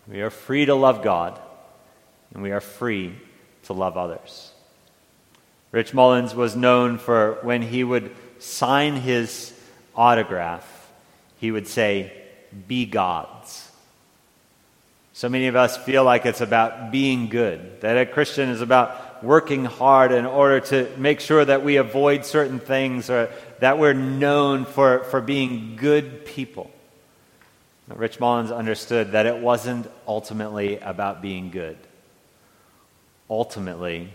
We 0.08 0.22
are 0.22 0.32
free 0.32 0.66
to 0.66 0.74
love 0.74 1.04
God, 1.04 1.40
and 2.34 2.42
we 2.42 2.52
are 2.52 2.62
free 2.62 3.13
to 3.63 3.74
love 3.74 3.96
others. 3.96 4.52
Rich 5.72 5.94
Mullins 5.94 6.34
was 6.34 6.56
known 6.56 6.98
for 6.98 7.38
when 7.44 7.62
he 7.62 7.84
would 7.84 8.16
sign 8.40 8.96
his 8.96 9.54
autograph, 9.96 10.90
he 11.40 11.52
would 11.52 11.68
say, 11.68 12.12
Be 12.68 12.88
God's. 12.88 13.70
So 15.13 15.30
many 15.30 15.48
of 15.48 15.56
us 15.56 15.78
feel 15.78 16.04
like 16.04 16.26
it's 16.26 16.42
about 16.42 16.92
being 16.92 17.30
good, 17.30 17.82
that 17.82 17.98
a 17.98 18.06
Christian 18.06 18.50
is 18.50 18.62
about 18.62 19.24
working 19.24 19.66
hard 19.66 20.12
in 20.12 20.26
order 20.26 20.60
to 20.60 20.88
make 20.98 21.20
sure 21.20 21.44
that 21.44 21.63
we 21.63 21.78
avoid 21.78 22.24
certain 22.24 22.60
things 22.60 23.10
or 23.10 23.30
that 23.60 23.80
we're 23.80 23.93
known 23.93 24.65
for, 24.65 25.04
for 25.06 25.22
being 25.22 25.76
good 25.76 26.26
people. 26.26 26.72
Rich 27.88 28.20
Mullins 28.20 28.52
understood 28.52 29.13
that 29.13 29.26
it 29.26 29.38
wasn't 29.38 29.89
ultimately 30.08 30.78
about 30.80 31.22
being 31.22 31.52
good. 31.52 31.78
Ultimately, 33.30 34.10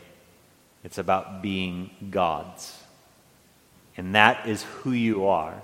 it's 0.84 0.98
about 0.98 1.42
being 1.42 1.90
God's. 2.10 2.78
And 3.96 4.14
that 4.14 4.46
is 4.46 4.62
who 4.62 4.92
you 4.92 5.26
are, 5.26 5.54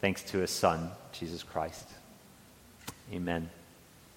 thanks 0.00 0.22
to 0.30 0.38
his 0.38 0.50
Son, 0.50 0.90
Jesus 1.12 1.42
Christ. 1.42 1.88
Amen. 3.12 3.50